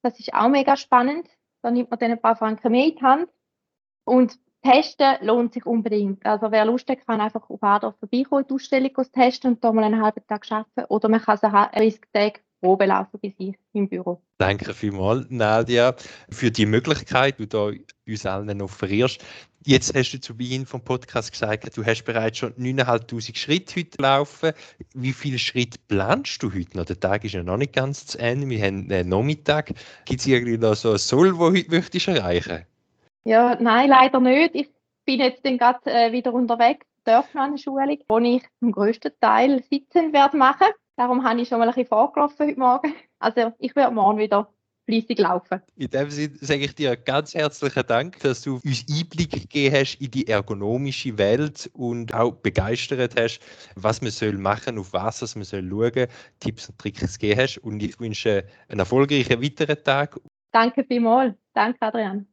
Das 0.02 0.20
ist 0.20 0.34
auch 0.34 0.50
mega 0.50 0.76
spannend. 0.76 1.28
Da 1.62 1.70
nimmt 1.70 1.92
man 1.92 2.00
dann 2.00 2.12
ein 2.14 2.22
paar 2.22 2.36
Franken 2.36 2.72
mehr 2.72 2.88
in 2.88 2.96
die 2.96 3.04
Hand. 3.04 3.30
Und 4.06 4.40
testen 4.64 5.18
lohnt 5.22 5.54
sich 5.54 5.68
unbedingt. 5.68 6.26
Also 6.26 6.52
wer 6.52 6.66
Lust 6.66 6.90
hat, 6.90 7.06
kann 7.06 7.22
einfach 7.22 7.48
auf 7.48 7.62
Adorf 7.62 7.96
vorbeikommen, 8.00 8.48
die 8.50 8.56
Ausstellung 8.56 8.92
testen 9.14 9.54
und 9.54 9.64
da 9.64 9.72
mal 9.72 9.84
einen 9.84 10.02
halben 10.02 10.26
Tag 10.26 10.52
arbeiten. 10.52 10.86
Oder 10.90 11.10
man 11.10 11.22
kann 11.22 11.38
sie 11.38 11.48
30 11.48 12.02
Tage 12.12 12.40
Probe 12.62 12.86
laufen 12.86 13.20
bei 13.22 13.34
sich 13.38 13.56
im 13.74 13.88
Büro. 13.90 14.22
Danke 14.38 14.74
vielmals, 14.74 15.28
Nadia, 15.30 15.96
für 16.30 16.52
die 16.52 16.66
Möglichkeit, 16.66 17.40
die 17.40 17.48
du 17.48 17.74
uns 18.08 18.26
allen 18.26 18.62
offerierst. 18.62 19.24
Jetzt 19.68 19.96
hast 19.96 20.12
du 20.12 20.20
zu 20.20 20.38
Beginn 20.38 20.68
vom 20.68 20.84
Podcast 20.84 21.32
gesagt, 21.32 21.76
du 21.76 21.84
hast 21.84 22.04
bereits 22.04 22.38
schon 22.38 22.54
9'500 22.54 23.36
Schritte 23.36 23.80
heute 23.80 24.00
laufen. 24.00 24.52
Wie 24.94 25.12
viele 25.12 25.40
Schritte 25.40 25.80
planst 25.88 26.44
du 26.44 26.54
heute 26.54 26.78
noch? 26.78 26.86
Der 26.86 27.00
Tag 27.00 27.24
ist 27.24 27.34
ja 27.34 27.42
noch 27.42 27.58
nicht 27.58 27.74
ganz 27.74 28.06
zu 28.06 28.20
Ende. 28.20 28.48
Wir 28.48 28.64
haben 28.64 28.92
einen 28.92 29.10
Nachmittag. 29.10 29.74
Gibt 30.06 30.22
es 30.22 30.28
irgendwie 30.28 30.60
noch 30.60 30.76
so 30.76 30.92
ein 30.92 30.98
Soll, 31.00 31.30
das 31.30 31.40
du 31.40 31.46
heute 31.46 31.72
möchtest 31.72 32.08
erreichen 32.08 32.66
Ja, 33.24 33.58
nein, 33.60 33.90
leider 33.90 34.20
nicht. 34.20 34.54
Ich 34.54 34.70
bin 35.06 35.20
jetzt 35.20 35.44
dann 35.44 35.58
gerade 35.58 35.80
äh, 35.86 36.12
wieder 36.12 36.32
unterwegs, 36.32 36.86
Dörfmann-Schulung, 37.06 37.98
wo 38.08 38.20
ich 38.20 38.44
zum 38.60 38.72
größten 38.72 39.14
Teil 39.20 39.64
sitzen 39.72 40.14
werde 40.14 40.38
machen. 40.38 40.68
Darum 40.98 41.24
habe 41.24 41.42
ich 41.42 41.50
schon 41.50 41.60
mal 41.60 41.68
ein 41.68 41.74
bisschen 41.74 41.88
vorgelaufen 41.88 42.48
heute 42.48 42.60
Morgen. 42.60 42.94
Also 43.18 43.54
ich 43.58 43.76
werde 43.76 43.96
morgen 43.96 44.20
wieder 44.20 44.54
fließig 44.86 45.18
laufen. 45.18 45.62
In 45.78 45.90
dem 45.90 46.12
Sinne 46.12 46.38
sage 46.42 46.66
ich 46.66 46.76
dir 46.76 46.96
ganz 46.96 47.34
herzlichen 47.34 47.88
Dank, 47.88 48.20
dass 48.20 48.42
du 48.42 48.60
uns 48.64 48.86
Einblick 48.88 49.32
gegeben 49.32 49.74
hast 49.74 49.96
in 49.96 50.12
die 50.12 50.28
ergonomische 50.28 51.18
Welt 51.18 51.72
und 51.74 52.14
auch 52.14 52.34
begeistert 52.34 53.20
hast, 53.20 53.40
was 53.76 54.02
man 54.02 54.12
soll 54.12 54.38
machen, 54.38 54.78
auf 54.78 54.94
was 54.94 55.36
man 55.36 55.46
soll 55.46 55.68
schauen, 55.68 56.08
Tipps 56.40 56.70
und 56.70 56.78
Tricks 56.78 57.18
gegeben 57.18 57.42
hast. 57.42 57.58
Und 57.60 57.82
ich 57.82 58.00
wünsche 58.00 58.46
einen 58.68 58.80
erfolgreichen 58.80 59.42
weiteren 59.42 59.84
Tag. 59.84 60.20
Danke 60.52 60.84
vielmals. 60.84 61.36
Danke, 61.54 61.82
Adrian. 61.82 62.28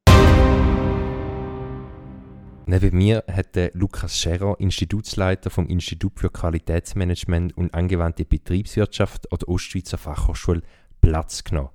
Neben 2.66 2.96
mir 2.96 3.24
hat 3.30 3.56
der 3.56 3.72
Lukas 3.74 4.16
Scherer, 4.16 4.54
Institutsleiter 4.60 5.50
vom 5.50 5.66
Institut 5.66 6.20
für 6.20 6.30
Qualitätsmanagement 6.30 7.56
und 7.56 7.74
angewandte 7.74 8.24
Betriebswirtschaft 8.24 9.32
an 9.32 9.38
der 9.40 9.48
Ostschweizer 9.48 9.98
Fachhochschule, 9.98 10.62
Platz 11.00 11.42
genommen. 11.42 11.70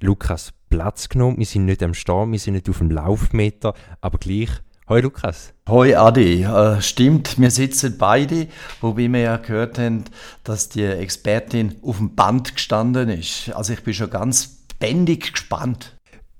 Lukas, 0.00 0.54
Platz 0.70 1.10
genommen, 1.10 1.38
wir 1.38 1.46
sind 1.46 1.66
nicht 1.66 1.82
am 1.82 1.92
Start, 1.92 2.30
wir 2.32 2.38
sind 2.38 2.54
nicht 2.54 2.70
auf 2.70 2.78
dem 2.78 2.90
Laufmeter, 2.90 3.74
aber 4.00 4.18
gleich. 4.18 4.50
Hoi 4.88 5.02
Lukas. 5.02 5.52
Hoi 5.68 5.94
Adi, 5.94 6.42
äh, 6.42 6.80
stimmt, 6.80 7.38
wir 7.38 7.50
sitzen 7.50 7.98
beide, 7.98 8.48
wobei 8.80 9.08
wir 9.08 9.20
ja 9.20 9.36
gehört 9.36 9.78
haben, 9.78 10.04
dass 10.42 10.70
die 10.70 10.84
Expertin 10.84 11.76
auf 11.82 11.98
dem 11.98 12.14
Band 12.14 12.54
gestanden 12.54 13.10
ist. 13.10 13.50
Also 13.50 13.74
ich 13.74 13.82
bin 13.82 13.92
schon 13.92 14.08
ganz 14.08 14.64
bändig 14.78 15.32
gespannt 15.32 15.97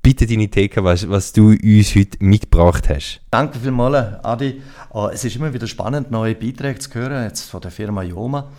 bitte 0.09 0.27
deine 0.27 0.49
Theke, 0.49 0.83
was, 0.85 1.07
was 1.11 1.35
du 1.35 1.51
uns 1.51 1.95
heute 1.95 2.17
mitgebracht 2.25 2.89
hast. 2.89 3.21
Danke 3.31 3.59
vielmals, 3.59 4.25
Adi. 4.25 4.63
Äh, 4.95 5.13
es 5.13 5.23
ist 5.23 5.37
immer 5.37 5.53
wieder 5.53 5.67
spannend, 5.67 6.11
neue 6.11 6.35
Beiträge 6.35 6.79
zu 6.79 6.95
hören, 6.95 7.25
jetzt 7.25 7.51
von 7.51 7.61
der 7.61 7.71
Firma 7.71 8.03
Joma. 8.03 8.51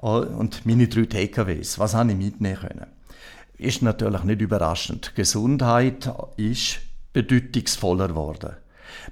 Äh, 0.00 0.06
und 0.06 0.64
meine 0.64 0.88
drei 0.88 1.04
TKWs, 1.04 1.78
was 1.78 1.92
habe 1.92 2.12
ich 2.12 2.16
mitnehmen 2.16 2.56
können? 2.56 2.86
Ist 3.58 3.82
natürlich 3.82 4.24
nicht 4.24 4.40
überraschend. 4.40 5.14
Gesundheit 5.14 6.10
ist 6.38 6.78
bedeutungsvoller 7.12 8.08
geworden. 8.08 8.52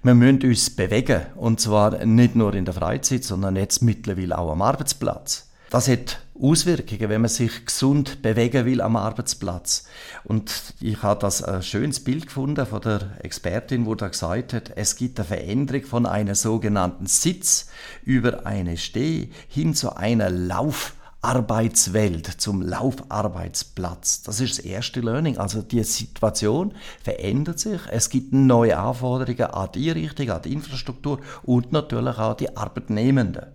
Wir 0.03 0.15
müssen 0.15 0.45
uns 0.45 0.75
bewegen, 0.75 1.21
und 1.37 1.61
zwar 1.61 2.07
nicht 2.07 2.35
nur 2.35 2.55
in 2.55 2.65
der 2.65 2.73
Freizeit, 2.73 3.23
sondern 3.23 3.57
jetzt 3.57 3.83
mittlerweile 3.83 4.39
auch 4.39 4.53
am 4.53 4.63
Arbeitsplatz. 4.63 5.51
Das 5.69 5.89
hat 5.89 6.22
Auswirkungen, 6.41 7.09
wenn 7.09 7.21
man 7.21 7.31
sich 7.31 7.67
gesund 7.67 8.23
bewegen 8.23 8.65
will 8.65 8.81
am 8.81 8.97
Arbeitsplatz. 8.97 9.85
Und 10.25 10.75
ich 10.81 11.03
habe 11.03 11.21
das 11.21 11.43
ein 11.43 11.63
schönes 11.63 12.01
Bild 12.01 12.27
gefunden 12.27 12.67
von 12.67 12.81
der 12.81 13.19
Expertin, 13.23 13.87
wo 13.87 13.95
da 13.95 14.09
gesagt 14.09 14.53
hat, 14.53 14.73
es 14.77 14.97
gibt 14.97 15.19
eine 15.21 15.27
Veränderung 15.29 15.85
von 15.85 16.07
einer 16.07 16.35
sogenannten 16.35 17.07
Sitz 17.07 17.69
über 18.05 18.47
eine 18.47 18.77
Steh 18.77 19.29
hin 19.49 19.75
zu 19.75 19.97
einer 19.97 20.31
Lauf 20.31 20.95
Arbeitswelt, 21.25 22.27
zum 22.27 22.63
Laufarbeitsplatz. 22.63 24.23
Das 24.23 24.41
ist 24.41 24.59
das 24.59 24.65
erste 24.65 25.01
Learning. 25.01 25.39
Also 25.39 25.63
die 25.63 25.85
Situation 25.85 26.75
verändert 27.01 27.61
sich. 27.61 27.81
Es 27.91 28.11
gibt 28.11 28.33
neue 28.33 28.77
Anforderungen 28.77 29.55
an 29.55 29.69
die 29.73 29.91
Richtung, 29.91 30.31
an 30.31 30.43
die 30.43 30.53
Infrastruktur 30.53 31.21
und 31.45 31.71
natürlich 31.71 32.19
auch 32.19 32.35
die 32.35 32.57
Arbeitnehmenden. 32.57 33.47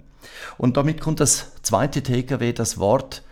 Und 0.57 0.77
damit 0.77 1.01
kommt 1.01 1.19
das 1.19 1.53
zweite 1.61 2.01
TKW, 2.01 2.53
das 2.53 2.77
Wort 2.77 3.23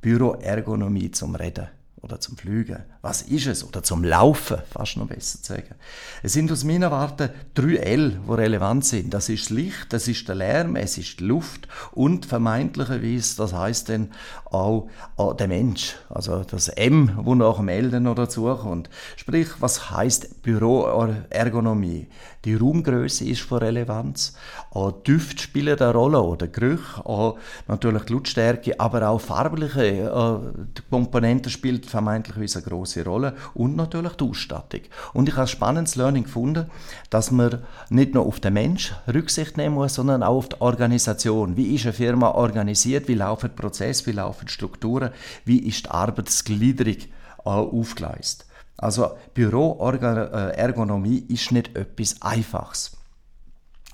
Büroergonomie 0.00 1.10
zum 1.10 1.34
Reden 1.34 1.68
oder 2.04 2.20
zum 2.20 2.36
Flügen. 2.36 2.84
Was 3.00 3.22
ist 3.22 3.46
es? 3.46 3.64
Oder 3.64 3.82
zum 3.82 4.04
Laufen, 4.04 4.58
fast 4.70 4.98
noch 4.98 5.06
besser 5.06 5.42
zu 5.42 5.54
sagen. 5.54 5.74
Es 6.22 6.34
sind 6.34 6.52
aus 6.52 6.62
meiner 6.62 6.90
Warte 6.90 7.32
drei 7.54 7.76
L, 7.76 8.20
die 8.28 8.32
relevant 8.32 8.84
sind. 8.84 9.12
Das 9.14 9.28
ist 9.28 9.46
das 9.46 9.50
Licht, 9.50 9.92
das 9.92 10.06
ist 10.06 10.28
der 10.28 10.34
Lärm, 10.34 10.76
es 10.76 10.98
ist 10.98 11.20
die 11.20 11.24
Luft 11.24 11.66
und 11.92 12.26
vermeintlicherweise, 12.26 13.36
das 13.38 13.54
heißt 13.54 13.88
dann 13.88 14.10
auch, 14.44 14.88
auch 15.16 15.34
der 15.34 15.48
Mensch. 15.48 15.96
Also 16.10 16.44
das 16.44 16.68
M, 16.68 17.18
wo 17.22 17.34
nach 17.34 17.56
dem 17.56 17.68
L 17.68 17.90
dann 17.90 18.04
noch 18.04 18.14
dazukommt. 18.14 18.90
Sprich, 19.16 19.48
was 19.60 19.90
heißt 19.90 20.42
Büroergonomie? 20.42 22.08
Die 22.44 22.54
Raumgröße 22.54 23.24
ist 23.24 23.40
von 23.40 23.58
Relevanz. 23.58 24.34
Auch 24.70 24.92
Düfte 24.92 25.42
spielen 25.42 25.78
eine 25.78 25.92
Rolle 25.92 26.20
oder 26.20 26.46
Gerüche, 26.48 27.04
auch 27.06 27.38
natürlich 27.66 28.02
die 28.02 28.12
Lautstärke, 28.12 28.78
aber 28.78 29.08
auch 29.08 29.20
farbliche 29.20 29.82
äh, 29.82 30.82
Komponenten 30.90 31.50
spielen 31.50 31.82
vermeintlich 31.94 32.56
eine 32.56 32.64
große 32.64 33.04
Rolle 33.04 33.36
und 33.54 33.76
natürlich 33.76 34.14
die 34.14 34.24
Ausstattung. 34.24 34.80
Und 35.12 35.28
ich 35.28 35.34
habe 35.34 35.44
ein 35.44 35.48
spannendes 35.48 35.94
Learning 35.94 36.24
gefunden, 36.24 36.68
dass 37.08 37.30
man 37.30 37.62
nicht 37.88 38.14
nur 38.14 38.26
auf 38.26 38.40
den 38.40 38.54
Mensch 38.54 38.92
Rücksicht 39.06 39.56
nehmen 39.56 39.76
muss, 39.76 39.94
sondern 39.94 40.24
auch 40.24 40.36
auf 40.36 40.48
die 40.48 40.60
Organisation. 40.60 41.56
Wie 41.56 41.74
ist 41.74 41.84
eine 41.84 41.92
Firma 41.92 42.32
organisiert? 42.32 43.06
Wie 43.06 43.14
laufen 43.14 43.54
Prozesse? 43.54 44.06
Wie 44.06 44.12
laufen 44.12 44.48
Strukturen? 44.48 45.10
Wie 45.44 45.60
ist 45.60 45.86
die 45.86 45.90
Arbeitsgliederung 45.90 46.96
äh, 46.96 47.48
aufgeleistet? 47.48 48.46
Also 48.76 49.12
Büroergonomie 49.34 51.24
ist 51.28 51.52
nicht 51.52 51.76
etwas 51.76 52.20
Einfaches. 52.22 52.96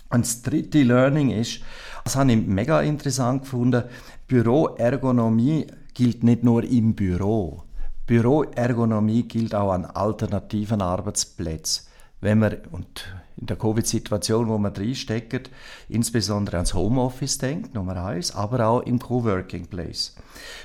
Und 0.09 0.25
das 0.25 0.41
dritte 0.41 0.83
Learning 0.83 1.31
ist, 1.31 1.61
das 2.05 2.17
habe 2.17 2.33
ich 2.33 2.47
mega 2.47 2.81
interessant 2.81 3.43
gefunden, 3.43 3.85
Büroergonomie 4.27 5.67
gilt 5.93 6.25
nicht 6.25 6.43
nur 6.45 6.65
im 6.65 6.95
Büro. 6.95 7.65
Büroergonomie 8.11 9.23
gilt 9.23 9.55
auch 9.55 9.71
an 9.71 9.85
alternativen 9.85 10.83
Arbeitsplätzen. 10.83 11.87
Wenn 12.21 12.41
man, 12.41 12.57
und 12.73 13.05
in 13.37 13.47
der 13.47 13.57
Covid-Situation, 13.57 14.49
wo 14.49 14.59
man 14.59 14.75
drinsteckt, 14.75 15.49
insbesondere 15.89 16.57
ans 16.57 16.75
Homeoffice 16.75 17.39
denkt, 17.39 17.73
Nummer 17.73 18.05
eins, 18.05 18.35
aber 18.35 18.67
auch 18.67 18.81
im 18.81 18.99
Coworking 18.99 19.69
Place. 19.69 20.17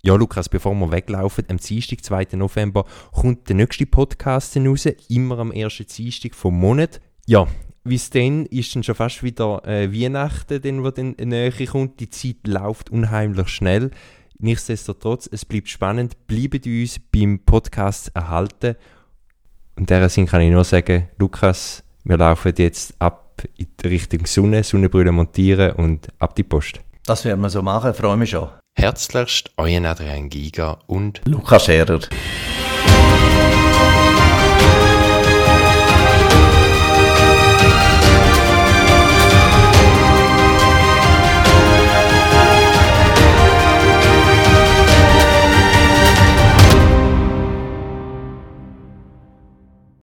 Ja, 0.00 0.14
Lukas, 0.14 0.48
bevor 0.48 0.74
wir 0.74 0.92
weglaufen, 0.92 1.44
am 1.48 1.56
Dienstag, 1.56 2.04
2. 2.04 2.36
November, 2.36 2.84
kommt 3.12 3.48
der 3.48 3.56
nächste 3.56 3.84
Podcast 3.84 4.56
raus, 4.56 4.86
immer 5.08 5.38
am 5.38 5.50
ersten 5.50 5.86
Dienstag 5.86 6.34
vom 6.34 6.58
Monat. 6.58 7.00
Ja, 7.26 7.48
bis 7.88 8.10
dann 8.10 8.46
ist 8.46 8.74
dann 8.74 8.82
schon 8.82 8.94
fast 8.94 9.22
wieder 9.22 9.66
äh, 9.66 9.92
Weihnachten, 9.92 10.60
dann, 10.60 10.84
wo 10.84 10.90
dann 10.90 11.14
näher 11.18 11.52
kommt. 11.66 12.00
Die 12.00 12.10
Zeit 12.10 12.46
läuft 12.46 12.90
unheimlich 12.90 13.48
schnell. 13.48 13.90
Nichtsdestotrotz, 14.38 15.28
es 15.30 15.44
bleibt 15.44 15.68
spannend. 15.68 16.26
Bleibt 16.26 16.66
uns 16.66 17.00
beim 17.12 17.40
Podcast 17.40 18.12
erhalten. 18.14 18.76
Und 19.76 19.90
in 19.90 20.02
diesem 20.02 20.26
kann 20.26 20.40
ich 20.40 20.50
nur 20.50 20.64
sagen, 20.64 21.08
Lukas, 21.18 21.82
wir 22.04 22.16
laufen 22.16 22.52
jetzt 22.56 22.94
ab 23.00 23.42
in 23.56 23.68
Richtung 23.84 24.26
Sonne, 24.26 24.64
Sonnenbrille 24.64 25.12
montieren 25.12 25.72
und 25.72 26.08
ab 26.18 26.34
die 26.34 26.42
Post. 26.42 26.80
Das 27.06 27.24
werden 27.24 27.40
wir 27.40 27.50
so 27.50 27.62
machen, 27.62 27.94
freue 27.94 28.16
mich 28.16 28.30
schon. 28.30 28.48
Herzlichst, 28.76 29.50
euer 29.56 29.84
Adrian 29.84 30.28
Giga 30.28 30.78
und 30.86 31.20
Lukas 31.24 31.64
Scherer. 31.64 32.00